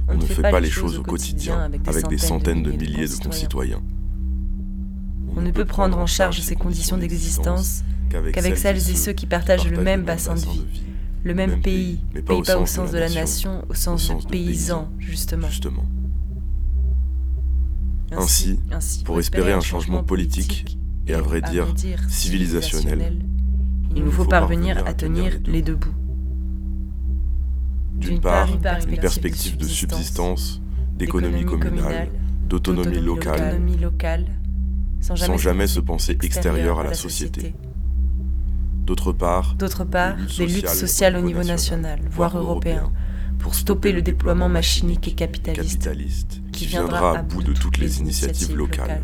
on 0.08 0.16
ne 0.16 0.26
fait 0.26 0.42
pas 0.42 0.60
les 0.60 0.70
choses 0.70 0.98
au 0.98 1.04
quotidien 1.04 1.70
avec 1.86 2.08
des 2.08 2.18
centaines 2.18 2.64
de 2.64 2.72
milliers 2.72 3.08
de 3.08 3.16
concitoyens. 3.24 3.82
On 5.36 5.42
ne 5.42 5.52
peut 5.52 5.66
prendre 5.66 5.98
en 5.98 6.08
charge 6.08 6.40
ces 6.40 6.56
conditions 6.56 6.98
d'existence 6.98 7.84
qu'avec 8.10 8.58
celles 8.58 8.78
et 8.78 8.96
ceux 8.96 9.14
qui 9.14 9.26
partagent 9.26 9.70
le 9.70 9.82
même 9.82 10.04
bassin 10.04 10.36
de 10.36 10.40
vie, 10.40 10.66
le 11.24 11.34
même 11.34 11.62
pays, 11.62 12.00
mais 12.14 12.22
pas, 12.22 12.34
au, 12.34 12.44
sens 12.44 12.92
de 12.92 12.98
la 12.98 13.10
nation, 13.10 13.66
au 13.70 13.74
sens 13.74 14.10
de 14.10 14.28
paysan, 14.28 14.90
justement. 15.00 15.50
Ainsi, 18.12 18.60
pour 19.04 19.20
espérer 19.20 19.52
un 19.52 19.62
changement 19.62 20.04
politique 20.04 20.78
et 21.08 21.14
à 21.14 21.22
vrai 21.22 21.42
dire 21.42 21.68
civilisationnel, 22.08 23.20
il 23.96 24.04
nous 24.04 24.12
faut 24.12 24.26
parvenir 24.26 24.86
à 24.86 24.94
tenir 24.94 25.40
les 25.46 25.62
deux 25.62 25.76
bouts. 25.76 25.94
D'une 27.96 28.20
part, 28.20 28.48
une 28.88 28.98
perspective 28.98 29.58
de 29.58 29.66
subsistance, 29.66 30.62
d'économie 30.98 31.46
communale, 31.46 32.10
d'autonomie 32.48 33.00
locale, 33.00 34.26
sans 35.00 35.38
jamais 35.38 35.68
se 35.68 35.80
penser 35.80 36.18
extérieur 36.22 36.80
à 36.80 36.84
la 36.84 36.94
société. 36.94 37.56
D'autre 38.86 39.12
part, 39.12 39.56
des 39.56 40.48
luttes 40.48 40.70
sociales 40.70 41.18
au 41.18 41.22
niveau 41.22 41.44
national, 41.44 42.00
voire 42.10 42.38
européen, 42.38 42.92
pour 43.40 43.54
stopper 43.54 43.92
le 43.92 44.02
déploiement 44.02 44.50
machinique 44.50 45.08
et 45.08 45.14
capitaliste, 45.14 46.42
qui 46.52 46.66
viendra 46.66 47.20
à 47.20 47.22
bout 47.22 47.44
de 47.44 47.54
toutes 47.54 47.78
les 47.78 48.00
initiatives 48.00 48.56
locales. 48.56 49.04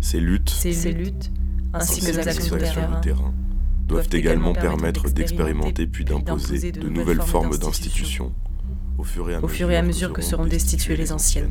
Ces 0.00 0.20
luttes, 0.20 1.30
ainsi 1.72 2.00
que 2.00 2.06
les 2.06 2.28
actions 2.28 2.56
de 2.56 3.00
terrain, 3.00 3.34
doivent 3.86 4.08
également 4.12 4.52
permettre 4.52 5.10
d'expérimenter 5.10 5.86
puis 5.86 6.04
d'imposer 6.04 6.72
de 6.72 6.88
nouvelles 6.88 7.22
formes 7.22 7.56
d'institutions. 7.56 8.32
au 8.98 9.04
fur 9.04 9.70
et 9.70 9.76
à 9.76 9.82
mesure 9.82 10.12
que 10.12 10.22
seront 10.22 10.46
destituées 10.46 10.96
les 10.96 11.12
anciennes. 11.12 11.50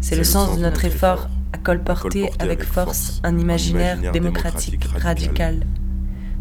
C'est 0.00 0.16
le 0.16 0.24
sens 0.24 0.56
de 0.56 0.62
notre 0.62 0.84
effort 0.84 1.28
à 1.52 1.58
colporter 1.58 2.30
avec 2.38 2.64
force 2.64 3.20
un 3.22 3.38
imaginaire 3.38 4.12
démocratique 4.12 4.84
radical, 4.84 5.64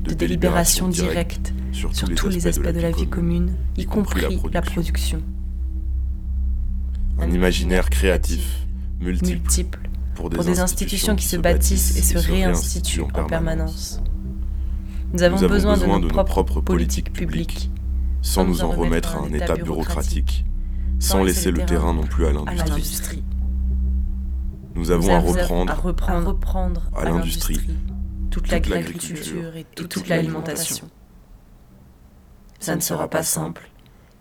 de 0.04 0.13
délibération 0.13 0.88
directe 0.88 1.54
sur 1.72 1.91
tous 1.91 2.30
les 2.30 2.48
aspects 2.48 2.67
de 2.67 2.80
la 2.80 2.91
vie 2.91 3.08
commune, 3.08 3.56
y 3.78 3.86
compris 3.86 4.39
la 4.52 4.62
production. 4.62 5.22
Un 7.20 7.30
imaginaire 7.32 7.89
créatif, 7.89 8.65
multiple, 9.00 9.80
pour 10.30 10.44
des 10.44 10.60
institutions 10.60 11.16
qui 11.16 11.26
se 11.26 11.38
bâtissent 11.38 11.98
et 11.98 12.02
se 12.02 12.18
réinstituent 12.18 13.02
en 13.02 13.26
permanence. 13.26 14.02
Nous 15.14 15.24
avons 15.24 15.48
besoin 15.48 15.78
de 15.78 15.86
nos 15.86 16.24
propres 16.24 16.62
politiques 16.62 17.12
publiques, 17.12 17.70
sans 18.22 18.46
nous 18.46 18.64
en 18.64 18.70
remettre 18.70 19.16
à 19.16 19.20
un 19.20 19.34
état 19.34 19.56
bureaucratique, 19.56 20.46
sans 21.00 21.24
laisser 21.24 21.52
le 21.52 21.66
terrain 21.66 21.94
non 21.94 22.04
plus 22.04 22.26
à 22.28 22.32
l'industrie. 22.32 23.24
Nous 24.76 24.92
avons 24.92 25.14
à 25.14 25.20
reprendre, 25.20 26.90
à 26.96 27.06
l'industrie 27.06 27.60
toute 28.30 28.50
l'agriculture 28.50 29.56
et 29.58 29.66
toute 29.76 30.08
l'alimentation. 30.08 30.90
Ça 32.60 32.76
ne 32.76 32.82
sera 32.82 33.10
pas 33.10 33.24
simple. 33.24 33.70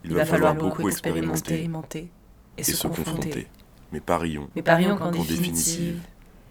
Il 0.04 0.14
va 0.14 0.24
falloir 0.24 0.54
beaucoup 0.54 0.88
expérimenter 0.88 1.70
et 2.58 2.64
se 2.64 2.86
confronter. 2.86 3.46
Mais 3.92 4.00
parions, 4.00 4.48
qu'en 4.96 5.10
définitive, 5.10 6.00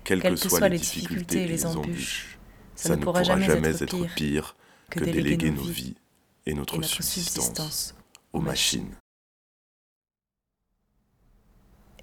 quelles 0.04 0.21
que 0.21 0.36
soient 0.36 0.69
les 0.69 0.78
difficultés 0.78 1.43
et 1.43 1.47
les 1.47 1.65
embûches, 1.65 2.38
ça 2.75 2.95
ne 2.95 3.04
pourra 3.04 3.23
jamais 3.23 3.82
être 3.82 4.15
pire 4.15 4.56
que 4.89 4.99
déléguer 5.04 5.52
nos 5.52 5.63
vies 5.63 5.95
et 6.45 6.54
notre 6.54 6.82
subsistance 6.82 7.95
aux 8.34 8.41
machines. 8.41 8.95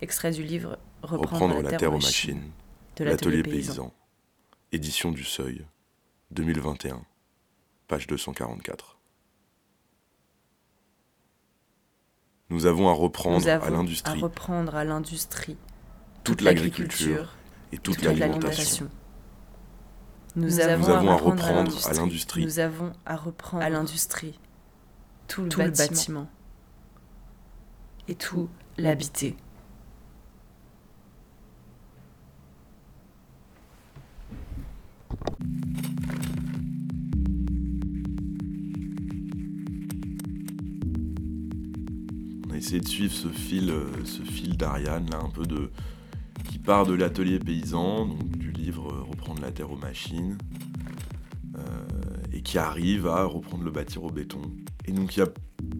Extrait 0.01 0.33
du 0.33 0.43
livre 0.43 0.79
Reprendre, 1.03 1.63
la, 1.63 1.77
terre, 1.77 1.93
aux 1.93 1.99
machines, 1.99 2.51
de 2.97 3.05
l'atelier 3.05 3.43
paysan. 3.43 3.93
Édition 4.73 5.13
du 5.13 5.25
Seuil, 5.25 5.65
2021, 6.33 7.03
page 7.87 8.07
244. 8.07 8.96
Nous 12.49 12.67
avons 12.67 12.89
à 12.89 12.93
reprendre 12.93 13.49
à 13.49 13.71
l'industrie, 13.71 14.21
reprendre 14.21 14.77
à 14.77 14.85
l'industrie 14.85 15.57
toute, 16.23 16.43
l'agriculture 16.43 17.35
et 17.73 17.79
toute, 17.79 18.03
l'alimentation. 18.03 18.89
Nous, 20.37 20.61
avons 20.61 21.09
à 21.09 21.17
reprendre 21.17 21.89
à 21.89 21.93
l'industrie. 21.95 22.45
Nous 22.45 22.59
avons 22.61 22.93
à 23.05 23.17
reprendre 23.17 23.65
à 23.65 23.71
l'industrie 23.71 24.39
tout, 25.27 25.43
le, 25.43 25.71
bâtiment 25.71 26.29
et 28.07 28.15
tout 28.15 28.49
l'habiter. 28.77 29.37
A 42.57 42.59
essayé 42.59 42.81
de 42.81 42.89
suivre 42.89 43.13
ce 43.13 43.29
fil, 43.29 43.71
euh, 43.71 44.55
d'Ariane, 44.57 45.11
qui 46.49 46.59
part 46.59 46.87
de 46.87 46.95
l'atelier 46.95 47.39
paysan, 47.39 48.07
donc 48.07 48.31
du 48.31 48.51
livre 48.51 48.91
euh, 48.91 49.03
Reprendre 49.03 49.43
la 49.43 49.53
terre 49.53 49.71
aux 49.71 49.77
machines, 49.77 50.39
euh, 51.57 51.61
et 52.33 52.41
qui 52.41 52.57
arrive 52.57 53.07
à 53.07 53.25
reprendre 53.25 53.63
le 53.63 53.71
bâtir 53.71 54.05
au 54.05 54.11
béton. 54.11 54.41
Et 54.87 54.93
donc 54.93 55.17
il 55.17 55.21
y 55.21 55.23
a 55.23 55.29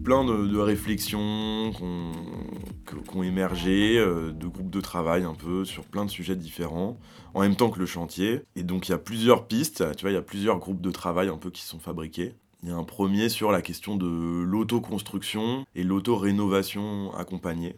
plein 0.03 0.23
de, 0.23 0.57
réflexions 0.57 1.71
qui 1.73 3.17
ont 3.17 3.23
émergé, 3.23 3.95
de 3.97 4.47
groupes 4.47 4.69
de 4.69 4.81
travail 4.81 5.23
un 5.23 5.33
peu 5.33 5.65
sur 5.65 5.83
plein 5.83 6.05
de 6.05 6.11
sujets 6.11 6.35
différents 6.35 6.99
en 7.33 7.41
même 7.41 7.55
temps 7.55 7.69
que 7.71 7.79
le 7.79 7.85
chantier. 7.85 8.41
Et 8.55 8.63
donc 8.63 8.87
il 8.87 8.91
y 8.91 8.93
a 8.93 8.99
plusieurs 8.99 9.47
pistes, 9.47 9.83
tu 9.95 10.01
vois, 10.01 10.11
il 10.11 10.15
y 10.15 10.17
a 10.17 10.21
plusieurs 10.21 10.59
groupes 10.59 10.81
de 10.81 10.91
travail 10.91 11.29
un 11.29 11.37
peu 11.37 11.49
qui 11.49 11.63
sont 11.63 11.79
fabriqués. 11.79 12.35
Il 12.63 12.69
y 12.69 12.71
a 12.71 12.75
un 12.75 12.83
premier 12.83 13.29
sur 13.29 13.51
la 13.51 13.61
question 13.61 13.95
de 13.95 14.07
l'autoconstruction 14.43 15.65
et 15.75 15.83
l'auto-rénovation 15.83 17.13
accompagnée. 17.13 17.75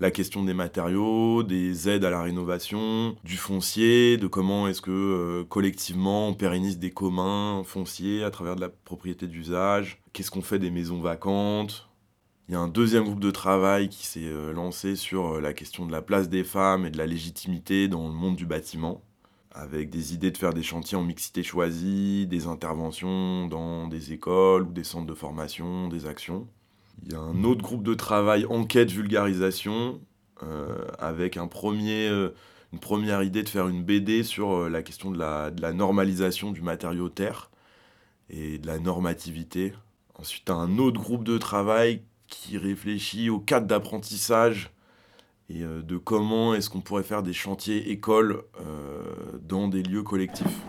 La 0.00 0.10
question 0.10 0.42
des 0.42 0.54
matériaux, 0.54 1.42
des 1.42 1.88
aides 1.88 2.04
à 2.04 2.10
la 2.10 2.22
rénovation, 2.22 3.14
du 3.24 3.36
foncier, 3.36 4.16
de 4.16 4.26
comment 4.26 4.66
est-ce 4.66 4.80
que 4.80 4.90
euh, 4.90 5.44
collectivement 5.44 6.28
on 6.28 6.34
pérennise 6.34 6.78
des 6.78 6.90
communs 6.90 7.62
fonciers 7.64 8.24
à 8.24 8.30
travers 8.30 8.56
de 8.56 8.62
la 8.62 8.68
propriété 8.68 9.28
d'usage, 9.28 10.02
qu'est-ce 10.12 10.30
qu'on 10.30 10.42
fait 10.42 10.58
des 10.58 10.70
maisons 10.70 11.00
vacantes, 11.00 11.92
il 12.48 12.54
y 12.54 12.56
a 12.56 12.60
un 12.60 12.68
deuxième 12.68 13.04
groupe 13.04 13.20
de 13.20 13.30
travail 13.30 13.88
qui 13.88 14.04
s'est 14.04 14.20
euh, 14.24 14.52
lancé 14.52 14.96
sur 14.96 15.36
euh, 15.36 15.40
la 15.40 15.54
question 15.54 15.86
de 15.86 15.92
la 15.92 16.02
place 16.02 16.28
des 16.28 16.42
femmes 16.44 16.84
et 16.84 16.90
de 16.90 16.98
la 16.98 17.06
légitimité 17.06 17.86
dans 17.86 18.06
le 18.06 18.12
monde 18.12 18.36
du 18.36 18.46
bâtiment, 18.46 19.02
avec 19.54 19.90
des 19.90 20.14
idées 20.14 20.30
de 20.30 20.38
faire 20.38 20.54
des 20.54 20.62
chantiers 20.62 20.96
en 20.96 21.02
mixité 21.02 21.42
choisie, 21.42 22.26
des 22.26 22.46
interventions 22.46 23.46
dans 23.46 23.86
des 23.86 24.12
écoles 24.12 24.62
ou 24.62 24.72
des 24.72 24.84
centres 24.84 25.06
de 25.06 25.14
formation, 25.14 25.88
des 25.88 26.06
actions. 26.06 26.48
Il 27.04 27.12
y 27.12 27.14
a 27.14 27.20
un 27.20 27.44
autre 27.44 27.62
groupe 27.62 27.82
de 27.82 27.94
travail 27.94 28.46
enquête 28.46 28.90
vulgarisation, 28.90 30.00
euh, 30.42 30.86
avec 30.98 31.36
un 31.36 31.48
premier, 31.48 32.08
une 32.72 32.78
première 32.80 33.22
idée 33.22 33.42
de 33.42 33.48
faire 33.48 33.68
une 33.68 33.82
BD 33.82 34.22
sur 34.22 34.68
la 34.68 34.82
question 34.82 35.10
de 35.10 35.18
la, 35.18 35.50
de 35.50 35.60
la 35.60 35.72
normalisation 35.72 36.52
du 36.52 36.62
matériau 36.62 37.08
terre 37.08 37.50
et 38.30 38.58
de 38.58 38.66
la 38.66 38.78
normativité. 38.78 39.74
Ensuite, 40.14 40.50
un 40.50 40.78
autre 40.78 41.00
groupe 41.00 41.24
de 41.24 41.38
travail 41.38 42.02
qui 42.28 42.56
réfléchit 42.58 43.28
au 43.28 43.38
cadre 43.38 43.66
d'apprentissage 43.66 44.70
et 45.54 45.62
de 45.62 45.96
comment 45.98 46.54
est-ce 46.54 46.70
qu'on 46.70 46.80
pourrait 46.80 47.02
faire 47.02 47.22
des 47.22 47.32
chantiers 47.32 47.90
écoles 47.90 48.42
dans 49.42 49.68
des 49.68 49.82
lieux 49.82 50.02
collectifs. 50.02 50.62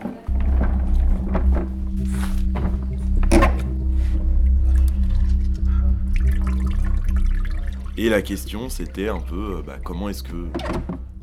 Et 7.96 8.08
la 8.08 8.22
question, 8.22 8.68
c'était 8.68 9.08
un 9.08 9.20
peu 9.20 9.62
bah, 9.64 9.78
comment 9.82 10.08
est-ce 10.08 10.24
que 10.24 10.48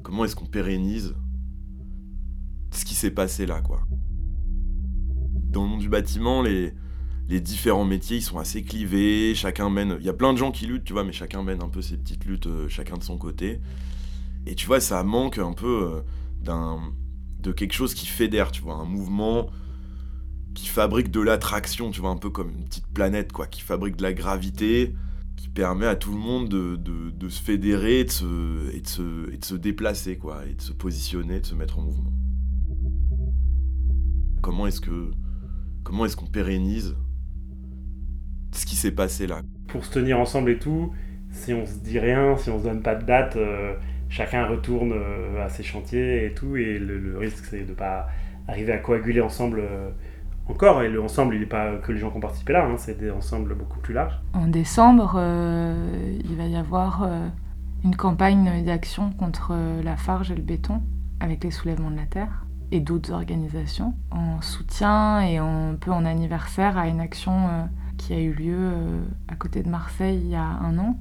comment 0.02 0.26
est-ce 0.26 0.36
qu'on 0.36 0.45
pérennise 0.45 1.15
ce 2.71 2.86
qui 2.86 2.95
s'est 2.95 3.12
passé 3.12 3.45
là, 3.45 3.62
quoi. 3.62 3.82
Dans 5.50 5.63
le 5.63 5.69
monde 5.69 5.82
du 5.82 5.89
bâtiment, 5.89 6.41
les, 6.41 6.74
les 7.32 7.39
différents 7.39 7.86
métiers, 7.86 8.17
ils 8.17 8.22
sont 8.22 8.39
assez 8.39 8.62
clivés, 8.62 9.34
chacun 9.36 9.70
mène... 9.70 9.96
Il 10.02 10.06
y 10.06 10.10
a 10.10 10.13
plein 10.13 10.34
de 10.34 10.38
gens 10.38 10.52
qui 10.52 10.65
luttent, 10.67 10.84
tu 10.84 10.91
vois, 10.91 11.06
mais 11.06 11.13
chacun 11.13 11.44
mène 11.44 11.63
un 11.63 11.70
peu 11.70 11.82
ses 11.82 11.96
petites 11.96 12.26
luttes, 12.26 12.48
euh, 12.48 12.67
chacun 12.67 12.98
de 12.98 13.04
son 13.04 13.17
côté. 13.17 13.62
Et 14.46 14.54
tu 14.54 14.67
vois, 14.67 14.82
ça 14.82 15.02
manque 15.06 15.38
un 15.38 15.54
peu 15.54 15.94
euh, 15.94 16.02
d'un 16.41 16.94
de 17.39 17.54
quelque 17.54 17.74
chose 17.74 17.94
qui 17.94 18.06
fédère, 18.06 18.52
tu 18.52 18.62
vois, 18.62 18.76
un 18.76 18.86
mouvement 18.86 19.50
qui 20.54 20.67
fabrique 20.67 21.10
de 21.10 21.22
l'attraction, 21.22 21.89
tu 21.89 22.02
vois, 22.02 22.10
un 22.10 22.17
peu 22.17 22.30
comme 22.30 22.50
une 22.52 22.65
petite 22.65 22.88
planète, 22.88 23.32
quoi, 23.32 23.48
qui 23.48 23.62
fabrique 23.62 23.96
de 23.96 24.04
la 24.04 24.12
gravité, 24.12 24.94
qui 25.38 25.48
permet 25.48 25.88
à 25.88 25.96
tout 25.96 26.12
le 26.12 26.20
monde 26.20 26.50
de, 26.50 27.30
se 27.30 27.41
fédérer 27.41 28.04
de 28.04 28.12
se, 28.12 28.76
et, 28.76 28.82
de 28.82 28.88
se, 28.88 29.32
et 29.32 29.38
de 29.38 29.46
se 29.46 29.56
déplacer, 29.56 30.17
quoi, 30.17 30.46
et 30.46 30.54
de 30.54 30.62
se 30.62 30.74
positionner, 30.74 31.39
de 31.39 31.46
se 31.46 31.56
mettre 31.56 31.80
en 31.80 31.84
mouvement. 31.84 32.12
Comment 34.41 34.67
est-ce 34.67 34.82
que 34.82 35.12
comment 35.84 36.06
est-ce 36.06 36.15
qu'on 36.15 36.28
pérennise 36.28 36.96
ce 38.52 38.66
qui 38.66 38.76
s'est 38.76 38.92
passé 38.92 39.28
là 39.28 39.42
Pour 39.68 39.86
se 39.86 39.92
tenir 39.92 40.20
ensemble 40.20 40.52
et 40.52 40.60
tout, 40.60 40.92
si 41.32 41.54
on 41.54 41.66
se 41.66 41.76
dit 41.76 42.00
rien, 42.00 42.38
si 42.38 42.50
on 42.50 42.60
se 42.60 42.64
donne 42.64 42.82
pas 42.82 42.96
de 42.96 43.06
date, 43.06 43.36
euh, 43.36 43.74
chacun 44.10 44.46
retourne 44.46 44.94
euh, 44.94 45.44
à 45.44 45.50
ses 45.50 45.64
chantiers 45.64 46.26
et 46.26 46.34
tout, 46.34 46.58
et 46.58 46.78
le, 46.78 47.18
risque 47.18 47.46
c'est 47.46 47.66
de 47.66 47.74
pas 47.74 48.08
arriver 48.48 48.74
à 48.74 48.78
coaguler 48.78 49.22
ensemble 49.22 49.62
euh, 49.62 49.90
encore. 50.48 50.84
Et 50.84 50.90
le 50.90 51.02
ensemble, 51.02 51.36
il 51.36 51.42
n'est 51.42 51.46
pas 51.46 51.78
que 51.78 51.92
les 51.92 52.00
gens 52.00 52.10
qui 52.10 52.18
ont 52.18 52.22
participé 52.22 52.54
là, 52.54 52.66
hein, 52.66 52.76
c'est 52.78 52.98
des 52.98 53.12
ensembles 53.12 53.56
beaucoup 53.56 53.80
plus 53.80 53.94
larges. 53.94 54.20
En 54.34 54.48
décembre, 54.48 55.14
il 56.26 56.36
va 56.36 56.46
y 56.46 56.56
avoir 56.56 57.08
une 57.84 57.96
campagne 57.96 58.64
d'action 58.66 59.12
contre 59.12 59.56
la 59.84 59.96
farge 59.96 60.32
et 60.32 60.36
le 60.36 60.42
béton 60.42 60.82
avec 61.20 61.44
les 61.44 61.52
soulèvements 61.52 61.92
de 61.92 61.98
la 61.98 62.06
terre 62.06 62.46
et 62.72 62.80
d'autres 62.80 63.12
organisations 63.12 63.94
en 64.12 64.42
soutien 64.42 65.22
et 65.22 65.38
un 65.38 65.76
peu 65.80 65.92
en 65.92 66.06
anniversaire 66.06 66.78
à 66.78 66.88
une 66.88 67.02
action 67.02 67.48
euh, 67.50 67.66
qui 68.02 68.14
a 68.14 68.20
eu 68.20 68.34
lieu 68.34 68.58
euh, 68.58 69.00
à 69.28 69.36
côté 69.36 69.62
de 69.62 69.70
Marseille 69.70 70.20
il 70.24 70.30
y 70.30 70.36
a 70.36 70.44
un 70.44 70.80
an 70.80 70.98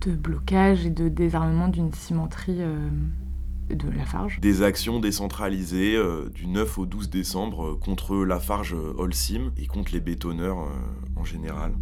de 0.00 0.12
blocage 0.12 0.84
et 0.84 0.90
de 0.90 1.08
désarmement 1.08 1.68
d'une 1.68 1.92
cimenterie 1.92 2.60
euh, 2.60 2.88
de 3.68 3.88
Lafarge. 3.88 4.40
Des 4.40 4.62
actions 4.62 4.98
décentralisées 4.98 5.96
du 6.34 6.48
9 6.48 6.78
au 6.78 6.86
12 6.86 7.08
décembre 7.08 7.74
contre 7.74 8.16
Lafarge 8.24 8.74
Holcim 8.74 9.52
et 9.56 9.66
contre 9.66 9.92
les 9.92 10.00
bétonneurs 10.00 10.58
en 11.14 11.24
général. 11.24 11.74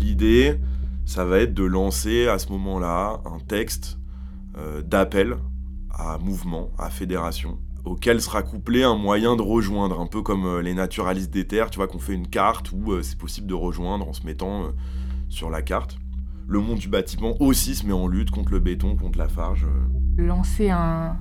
L'idée, 0.00 0.58
ça 1.04 1.24
va 1.24 1.38
être 1.38 1.54
de 1.54 1.62
lancer 1.62 2.26
à 2.26 2.40
ce 2.40 2.50
moment-là 2.50 3.20
un 3.26 3.38
texte 3.38 4.00
d'appel 4.84 5.36
à 5.90 6.18
mouvement, 6.18 6.70
à 6.78 6.90
fédération, 6.90 7.58
auquel 7.84 8.20
sera 8.20 8.42
couplé 8.42 8.82
un 8.82 8.96
moyen 8.96 9.36
de 9.36 9.42
rejoindre, 9.42 10.00
un 10.00 10.06
peu 10.06 10.22
comme 10.22 10.46
euh, 10.46 10.62
les 10.62 10.74
naturalistes 10.74 11.32
des 11.32 11.46
terres, 11.46 11.70
tu 11.70 11.76
vois, 11.78 11.88
qu'on 11.88 11.98
fait 11.98 12.14
une 12.14 12.26
carte 12.26 12.72
où 12.72 12.92
euh, 12.92 13.02
c'est 13.02 13.18
possible 13.18 13.46
de 13.46 13.54
rejoindre 13.54 14.08
en 14.08 14.12
se 14.12 14.24
mettant 14.24 14.62
euh, 14.62 14.68
sur 15.28 15.50
la 15.50 15.62
carte. 15.62 15.98
Le 16.46 16.60
monde 16.60 16.78
du 16.78 16.88
bâtiment 16.88 17.34
aussi 17.40 17.74
se 17.74 17.86
met 17.86 17.92
en 17.92 18.06
lutte 18.06 18.30
contre 18.30 18.52
le 18.52 18.60
béton, 18.60 18.96
contre 18.96 19.18
la 19.18 19.28
farge. 19.28 19.66
Lancer 20.18 20.70
un, 20.70 21.16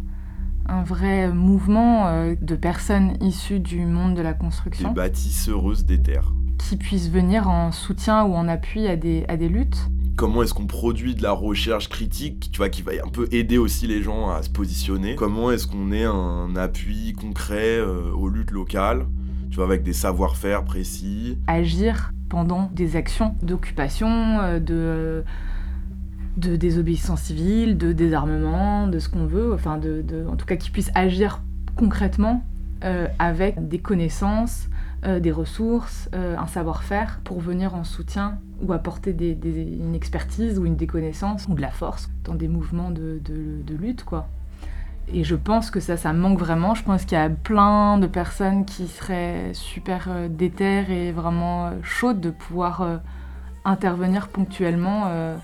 un 0.65 0.83
vrai 0.83 1.31
mouvement 1.31 2.35
de 2.41 2.55
personnes 2.57 3.15
issues 3.21 3.61
du 3.61 3.85
monde 3.85 4.15
de 4.15 4.21
la 4.21 4.33
construction. 4.33 4.89
Des 4.89 4.95
bâtisseuses 4.95 5.85
des 5.85 6.01
terres. 6.01 6.33
Qui 6.57 6.75
puissent 6.75 7.09
venir 7.09 7.47
en 7.47 7.71
soutien 7.71 8.25
ou 8.25 8.33
en 8.33 8.49
appui 8.49 8.85
à 8.87 8.97
des, 8.97 9.23
à 9.29 9.37
des 9.37 9.47
luttes 9.47 9.89
comment 10.15 10.43
est-ce 10.43 10.53
qu'on 10.53 10.67
produit 10.67 11.15
de 11.15 11.23
la 11.23 11.31
recherche 11.31 11.89
critique, 11.89 12.49
tu 12.51 12.57
vois, 12.57 12.69
qui 12.69 12.81
va 12.81 12.91
un 13.03 13.09
peu 13.09 13.27
aider 13.31 13.57
aussi 13.57 13.87
les 13.87 14.01
gens 14.01 14.29
à 14.29 14.41
se 14.43 14.49
positionner. 14.49 15.15
Comment 15.15 15.51
est-ce 15.51 15.67
qu'on 15.67 15.91
ait 15.91 16.05
un 16.05 16.55
appui 16.55 17.13
concret 17.13 17.77
euh, 17.77 18.11
aux 18.11 18.29
luttes 18.29 18.51
locales, 18.51 19.05
tu 19.49 19.55
vois, 19.57 19.65
avec 19.65 19.83
des 19.83 19.93
savoir-faire 19.93 20.63
précis. 20.63 21.37
Agir 21.47 22.11
pendant 22.29 22.69
des 22.73 22.95
actions 22.95 23.35
d'occupation, 23.43 24.39
euh, 24.41 25.23
de 26.37 26.55
désobéissance 26.55 27.21
civile, 27.21 27.77
de 27.77 27.91
désarmement, 27.91 28.87
de 28.87 28.99
ce 28.99 29.09
qu'on 29.09 29.25
veut, 29.25 29.53
enfin 29.53 29.77
de, 29.77 30.03
en 30.27 30.35
tout 30.35 30.45
cas 30.45 30.55
qu'ils 30.55 30.71
puissent 30.71 30.91
agir 30.95 31.41
concrètement 31.75 32.43
euh, 32.83 33.07
avec 33.19 33.67
des 33.67 33.79
connaissances, 33.79 34.67
des 35.03 35.31
ressources, 35.31 36.09
un 36.13 36.47
savoir-faire 36.47 37.19
pour 37.23 37.39
venir 37.39 37.75
en 37.75 37.83
soutien 37.83 38.37
ou 38.61 38.73
apporter 38.73 39.13
des, 39.13 39.37
une 39.43 39.95
expertise 39.95 40.59
ou 40.59 40.65
une 40.65 40.75
déconnaissance 40.75 41.45
ou 41.47 41.53
de 41.53 41.61
la 41.61 41.71
force 41.71 42.09
dans 42.23 42.35
des 42.35 42.47
mouvements 42.47 42.91
de, 42.91 43.19
lutte, 43.69 44.03
quoi. 44.03 44.27
Et 45.09 45.23
je 45.25 45.35
pense 45.35 45.69
que 45.69 45.81
ça, 45.81 45.97
ça 45.97 46.13
manque 46.13 46.39
vraiment. 46.39 46.75
Je 46.75 46.83
pense 46.83 47.03
qu'il 47.03 47.17
y 47.17 47.21
a 47.21 47.29
plein 47.29 47.97
de 47.97 48.07
personnes 48.07 48.63
qui 48.63 48.87
seraient 48.87 49.51
super 49.53 50.05
euh, 50.07 50.29
déterres 50.29 50.89
et 50.89 51.11
vraiment 51.11 51.67
euh, 51.67 51.71
chaudes 51.83 52.21
de 52.21 52.29
pouvoir 52.29 52.81
euh, 52.81 52.97
intervenir 53.65 54.29
ponctuellement 54.29 55.35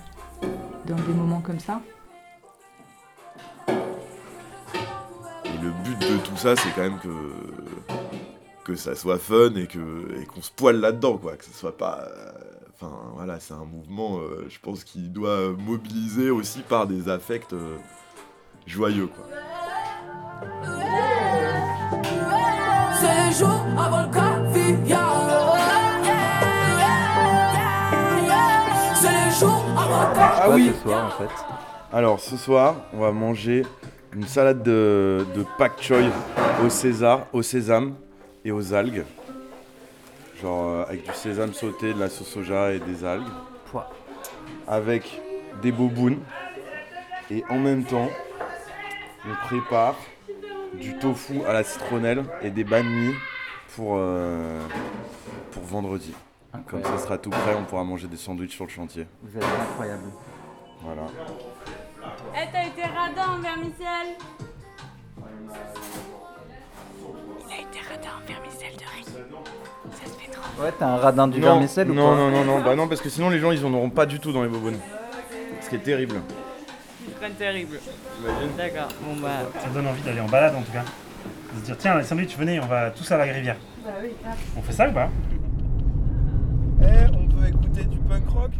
dans 0.86 0.96
des 0.96 1.12
moments 1.14 1.40
comme 1.40 1.58
ça. 1.58 1.82
Et 3.68 5.62
le 5.62 5.70
but 5.84 5.98
de 6.00 6.16
tout 6.18 6.36
ça, 6.36 6.56
c'est 6.56 6.70
quand 6.74 6.82
même 6.82 6.98
que 6.98 7.99
que 8.70 8.76
ça 8.76 8.94
soit 8.94 9.18
fun 9.18 9.54
et 9.56 9.66
que 9.66 10.20
et 10.20 10.26
qu'on 10.26 10.42
se 10.42 10.50
poile 10.50 10.76
là-dedans, 10.80 11.16
quoi. 11.18 11.36
Que 11.36 11.44
ce 11.44 11.52
soit 11.52 11.76
pas 11.76 12.06
Enfin, 12.82 12.96
voilà, 13.14 13.38
c'est 13.40 13.52
un 13.52 13.66
mouvement, 13.66 14.20
euh, 14.20 14.46
je 14.48 14.58
pense, 14.58 14.84
qui 14.84 15.10
doit 15.10 15.50
mobiliser 15.50 16.30
aussi 16.30 16.60
par 16.60 16.86
des 16.86 17.10
affects 17.10 17.52
euh, 17.52 17.76
joyeux, 18.66 19.06
quoi. 19.06 19.26
C'est 22.98 23.44
avant 23.44 24.02
le 24.02 24.10
Ah 30.42 30.48
oui. 30.50 30.72
ce 30.74 30.82
soir 30.82 31.06
en 31.06 31.10
fait 31.18 31.30
Alors 31.92 32.20
ce 32.20 32.36
soir, 32.36 32.74
on 32.94 33.00
va 33.00 33.12
manger 33.12 33.66
une 34.14 34.26
salade 34.26 34.62
de, 34.62 35.26
de 35.36 35.44
pak 35.58 35.82
choy 35.82 36.06
au 36.64 36.70
César, 36.70 37.26
au 37.34 37.42
sésame 37.42 37.94
et 38.44 38.52
aux 38.52 38.74
algues 38.74 39.04
genre 40.40 40.68
euh, 40.68 40.84
avec 40.84 41.04
du 41.04 41.12
sésame 41.12 41.52
sauté, 41.52 41.92
de 41.92 42.00
la 42.00 42.08
sauce 42.08 42.28
soja 42.28 42.72
et 42.72 42.80
des 42.80 43.04
algues. 43.04 43.26
Avec 44.66 45.20
des 45.62 45.72
bobounes. 45.72 46.18
Et 47.30 47.44
en 47.48 47.58
même 47.58 47.84
temps, 47.84 48.08
on 49.24 49.46
prépare 49.46 49.96
du 50.74 50.98
tofu 50.98 51.44
à 51.44 51.52
la 51.52 51.62
citronnelle 51.62 52.24
et 52.42 52.50
des 52.50 52.64
banh 52.64 52.82
mi 52.82 53.14
pour, 53.74 53.94
euh, 53.96 54.60
pour 55.52 55.62
vendredi. 55.62 56.14
Comme 56.66 56.82
ça 56.82 56.98
sera 56.98 57.18
tout 57.18 57.30
prêt, 57.30 57.54
on 57.56 57.64
pourra 57.64 57.84
manger 57.84 58.08
des 58.08 58.16
sandwichs 58.16 58.54
sur 58.54 58.64
le 58.64 58.70
chantier. 58.70 59.06
Vous 59.22 59.36
êtes 59.36 59.44
incroyable. 59.44 60.10
Voilà. 60.82 61.02
Eh, 62.34 62.48
t'as 62.52 62.66
été 62.66 62.82
radin 62.82 63.38
vermicelle 63.40 64.16
Ouais, 70.60 70.72
t'as 70.78 70.88
un 70.88 70.96
radin 70.96 71.28
du 71.28 71.40
vermicelle 71.40 71.90
ou 71.90 71.94
Non, 71.94 72.14
non, 72.14 72.30
non, 72.30 72.44
non, 72.44 72.60
bah 72.60 72.74
non, 72.76 72.86
parce 72.86 73.00
que 73.00 73.08
sinon 73.08 73.30
les 73.30 73.38
gens 73.38 73.50
ils 73.50 73.64
en 73.64 73.72
auront 73.72 73.90
pas 73.90 74.06
du 74.06 74.20
tout 74.20 74.32
dans 74.32 74.42
les 74.42 74.48
bobonnes. 74.48 74.78
Ce 75.60 75.68
qui 75.68 75.76
est 75.76 75.78
terrible. 75.78 76.16
C'est 77.20 77.38
terrible. 77.38 77.78
D'accord, 78.56 78.88
bon 79.02 79.20
bah. 79.20 79.50
Ça 79.58 79.68
donne 79.70 79.86
envie 79.86 80.02
d'aller 80.02 80.20
en 80.20 80.26
balade 80.28 80.54
en 80.54 80.62
tout 80.62 80.72
cas. 80.72 80.84
De 81.54 81.60
se 81.60 81.64
dire, 81.64 81.76
tiens, 81.78 81.98
les 81.98 82.04
sandwichs, 82.04 82.36
venez, 82.36 82.60
on 82.60 82.66
va 82.66 82.90
tous 82.90 83.10
à 83.10 83.16
la 83.16 83.24
rivière. 83.24 83.56
Bah 83.84 83.90
oui, 84.02 84.10
On 84.56 84.62
fait 84.62 84.72
ça 84.72 84.88
ou 84.88 84.92
pas? 84.92 85.08
Eh, 86.82 87.06
on 87.12 87.26
peut 87.26 87.48
écouter 87.48 87.84
du 87.84 87.98
punk 87.98 88.28
rock? 88.28 88.50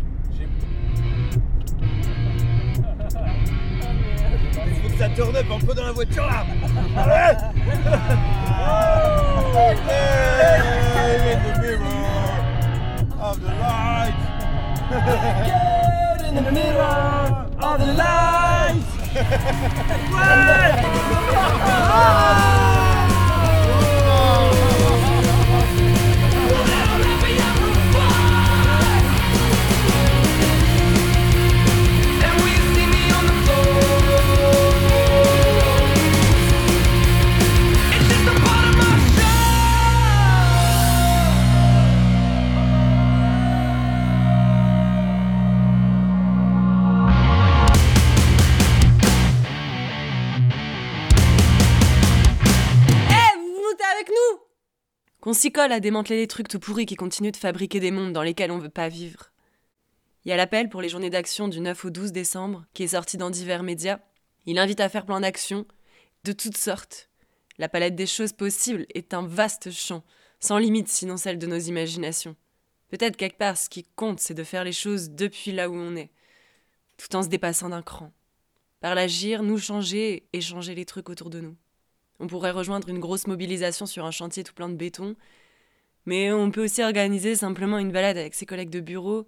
Ça 5.00 5.08
turn 5.16 5.34
up 5.34 5.46
un 5.50 5.58
peu 5.64 5.72
dans 5.72 5.86
la 5.86 5.92
voiture 5.92 6.26
là 6.26 6.44
Allez 6.94 7.38
in 11.30 11.54
the 11.54 11.62
mirror 11.62 11.86
of 13.18 13.40
the 13.40 13.48
light. 13.48 14.14
Get 15.46 16.20
in 16.28 16.34
the 16.34 16.42
mirror 16.52 17.46
of 17.62 17.80
the 17.80 17.86
light. 17.94 18.82
And 20.12 20.20
à 55.58 55.78
les 55.78 56.26
trucs 56.26 56.48
tout 56.48 56.60
pourris 56.60 56.86
qui 56.86 56.96
continuent 56.96 57.32
de 57.32 57.36
fabriquer 57.36 57.80
des 57.80 57.90
mondes 57.90 58.12
dans 58.12 58.22
lesquels 58.22 58.50
on 58.50 58.58
veut 58.58 58.68
pas 58.68 58.88
vivre. 58.88 59.30
Il 60.24 60.28
y 60.28 60.32
a 60.32 60.36
l'appel 60.36 60.68
pour 60.68 60.82
les 60.82 60.88
journées 60.88 61.10
d'action 61.10 61.48
du 61.48 61.60
9 61.60 61.84
au 61.84 61.90
12 61.90 62.12
décembre, 62.12 62.66
qui 62.74 62.82
est 62.82 62.88
sorti 62.88 63.16
dans 63.16 63.30
divers 63.30 63.62
médias. 63.62 64.00
Il 64.46 64.58
invite 64.58 64.80
à 64.80 64.88
faire 64.88 65.06
plein 65.06 65.20
d'actions, 65.20 65.66
de 66.24 66.32
toutes 66.32 66.58
sortes. 66.58 67.08
La 67.58 67.68
palette 67.68 67.94
des 67.94 68.06
choses 68.06 68.32
possibles 68.32 68.86
est 68.94 69.14
un 69.14 69.26
vaste 69.26 69.70
champ, 69.70 70.04
sans 70.38 70.58
limite 70.58 70.88
sinon 70.88 71.16
celle 71.16 71.38
de 71.38 71.46
nos 71.46 71.58
imaginations. 71.58 72.36
Peut-être 72.88 73.16
quelque 73.16 73.38
part 73.38 73.56
ce 73.56 73.68
qui 73.68 73.84
compte, 73.96 74.20
c'est 74.20 74.34
de 74.34 74.44
faire 74.44 74.64
les 74.64 74.72
choses 74.72 75.10
depuis 75.10 75.52
là 75.52 75.70
où 75.70 75.74
on 75.74 75.96
est, 75.96 76.10
tout 76.96 77.14
en 77.16 77.22
se 77.22 77.28
dépassant 77.28 77.70
d'un 77.70 77.82
cran. 77.82 78.12
Par 78.80 78.94
l'agir, 78.94 79.42
nous 79.42 79.58
changer 79.58 80.26
et 80.32 80.40
changer 80.40 80.74
les 80.74 80.84
trucs 80.84 81.08
autour 81.08 81.30
de 81.30 81.40
nous. 81.40 81.56
On 82.18 82.26
pourrait 82.26 82.50
rejoindre 82.50 82.88
une 82.88 82.98
grosse 82.98 83.26
mobilisation 83.26 83.86
sur 83.86 84.04
un 84.04 84.10
chantier 84.10 84.44
tout 84.44 84.52
plein 84.52 84.68
de 84.68 84.74
béton, 84.74 85.16
mais 86.06 86.32
on 86.32 86.50
peut 86.50 86.64
aussi 86.64 86.82
organiser 86.82 87.36
simplement 87.36 87.78
une 87.78 87.92
balade 87.92 88.16
avec 88.16 88.34
ses 88.34 88.46
collègues 88.46 88.70
de 88.70 88.80
bureau, 88.80 89.26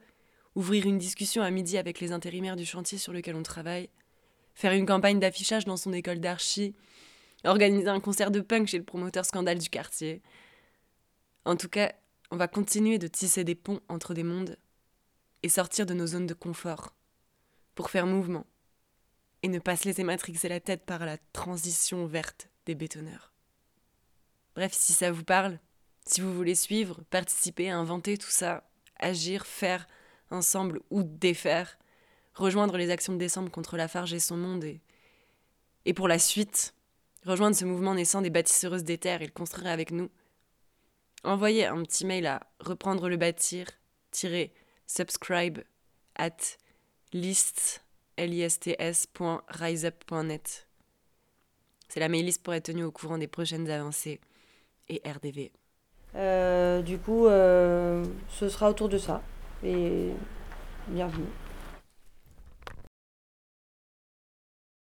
ouvrir 0.55 0.87
une 0.87 0.99
discussion 0.99 1.43
à 1.43 1.51
midi 1.51 1.79
avec 1.79 2.01
les 2.01 2.13
intérimaires 2.13 2.57
du 2.57 2.67
chantier 2.67 2.99
sur 2.99 3.13
lequel 3.13 3.37
on 3.37 3.43
travaille, 3.43 3.89
faire 4.55 4.73
une 4.73 4.87
campagne 4.87 5.21
d'affichage 5.21 5.65
dans 5.65 5.77
son 5.77 5.93
école 5.93 6.21
d'archi, 6.21 6.75
organiser 7.45 7.89
un 7.89 8.01
concert 8.01 8.31
de 8.31 8.41
punk 8.41 8.69
chez 8.69 8.79
le 8.79 8.85
promoteur 8.85 9.25
scandale 9.25 9.59
du 9.59 9.69
quartier. 9.69 10.23
En 11.45 11.57
tout 11.57 11.69
cas, 11.69 11.93
on 12.31 12.37
va 12.37 12.49
continuer 12.49 12.99
de 12.99 13.09
tisser 13.09 13.45
des 13.45 13.55
ponts 13.55 13.81
entre 13.89 14.15
des 14.15 14.23
mondes 14.23 14.57
et 15.43 15.49
sortir 15.49 15.87
de 15.87 15.95
nos 15.95 16.07
zones 16.07 16.27
de 16.27 16.35
confort 16.35 16.95
pour 17.75 17.91
faire 17.91 18.07
mouvement 18.07 18.47
et 19.43 19.49
ne 19.49 19.59
pas 19.59 19.77
se 19.77 19.85
laisser 19.85 20.05
matrixer 20.05 20.49
la 20.49 20.61
tête 20.61 20.85
par 20.85 21.05
la 21.05 21.19
transition 21.33 22.07
verte 22.07 22.49
des 22.67 22.75
bétonneurs. 22.75 23.33
Bref, 24.55 24.73
si 24.73 24.93
ça 24.93 25.11
vous 25.11 25.25
parle, 25.25 25.59
si 26.05 26.21
vous 26.21 26.35
voulez 26.35 26.55
suivre, 26.55 27.01
participer, 27.11 27.71
inventer 27.71 28.19
tout 28.19 28.31
ça, 28.31 28.65
agir, 28.99 29.47
faire 29.47 29.87
ensemble 30.31 30.81
ou 30.91 31.03
défaire, 31.03 31.79
rejoindre 32.35 32.77
les 32.77 32.91
actions 32.91 33.13
de 33.13 33.19
décembre 33.19 33.51
contre 33.51 33.77
la 33.77 33.89
Farge 33.89 34.13
et 34.15 34.21
son 34.21 34.37
monde 34.37 34.65
et, 34.65 34.81
et 35.85 35.95
pour 35.95 36.09
la 36.09 36.19
suite, 36.19 36.75
rejoindre 37.25 37.57
ce 37.57 37.65
mouvement 37.65 37.95
naissant 37.95 38.23
des 38.23 38.31
bâtisseuses 38.31 38.85
des 38.85 38.99
terres 38.99 39.23
et 39.23 39.27
le 39.27 39.33
construire 39.33 39.69
avec 39.69 39.91
nous, 39.91 40.11
envoyez 41.25 41.67
un 41.67 41.83
petit 41.83 42.05
mail 42.05 42.27
à 42.27 42.41
reprendre 42.61 43.09
le 43.09 43.17
bâtir 43.17 43.67
subscribe 44.87 45.61
at 46.17 46.57
list. 47.13 47.83
C'est 51.89 52.01
la 52.01 52.09
mail-list 52.09 52.43
pour 52.43 52.55
être 52.55 52.65
tenu 52.65 52.85
au 52.85 52.93
courant 52.93 53.19
des 53.19 53.27
prochaines 53.27 53.69
avancées 53.71 54.21
et 54.89 55.01
RDV. 55.05 55.53
Euh, 56.15 56.83
du 56.83 56.99
coup, 56.99 57.27
euh, 57.27 58.05
ce 58.29 58.49
sera 58.49 58.71
autour 58.71 58.89
de 58.89 58.99
ça. 58.99 59.23
Et 59.65 60.11
bienvenue. 60.89 61.25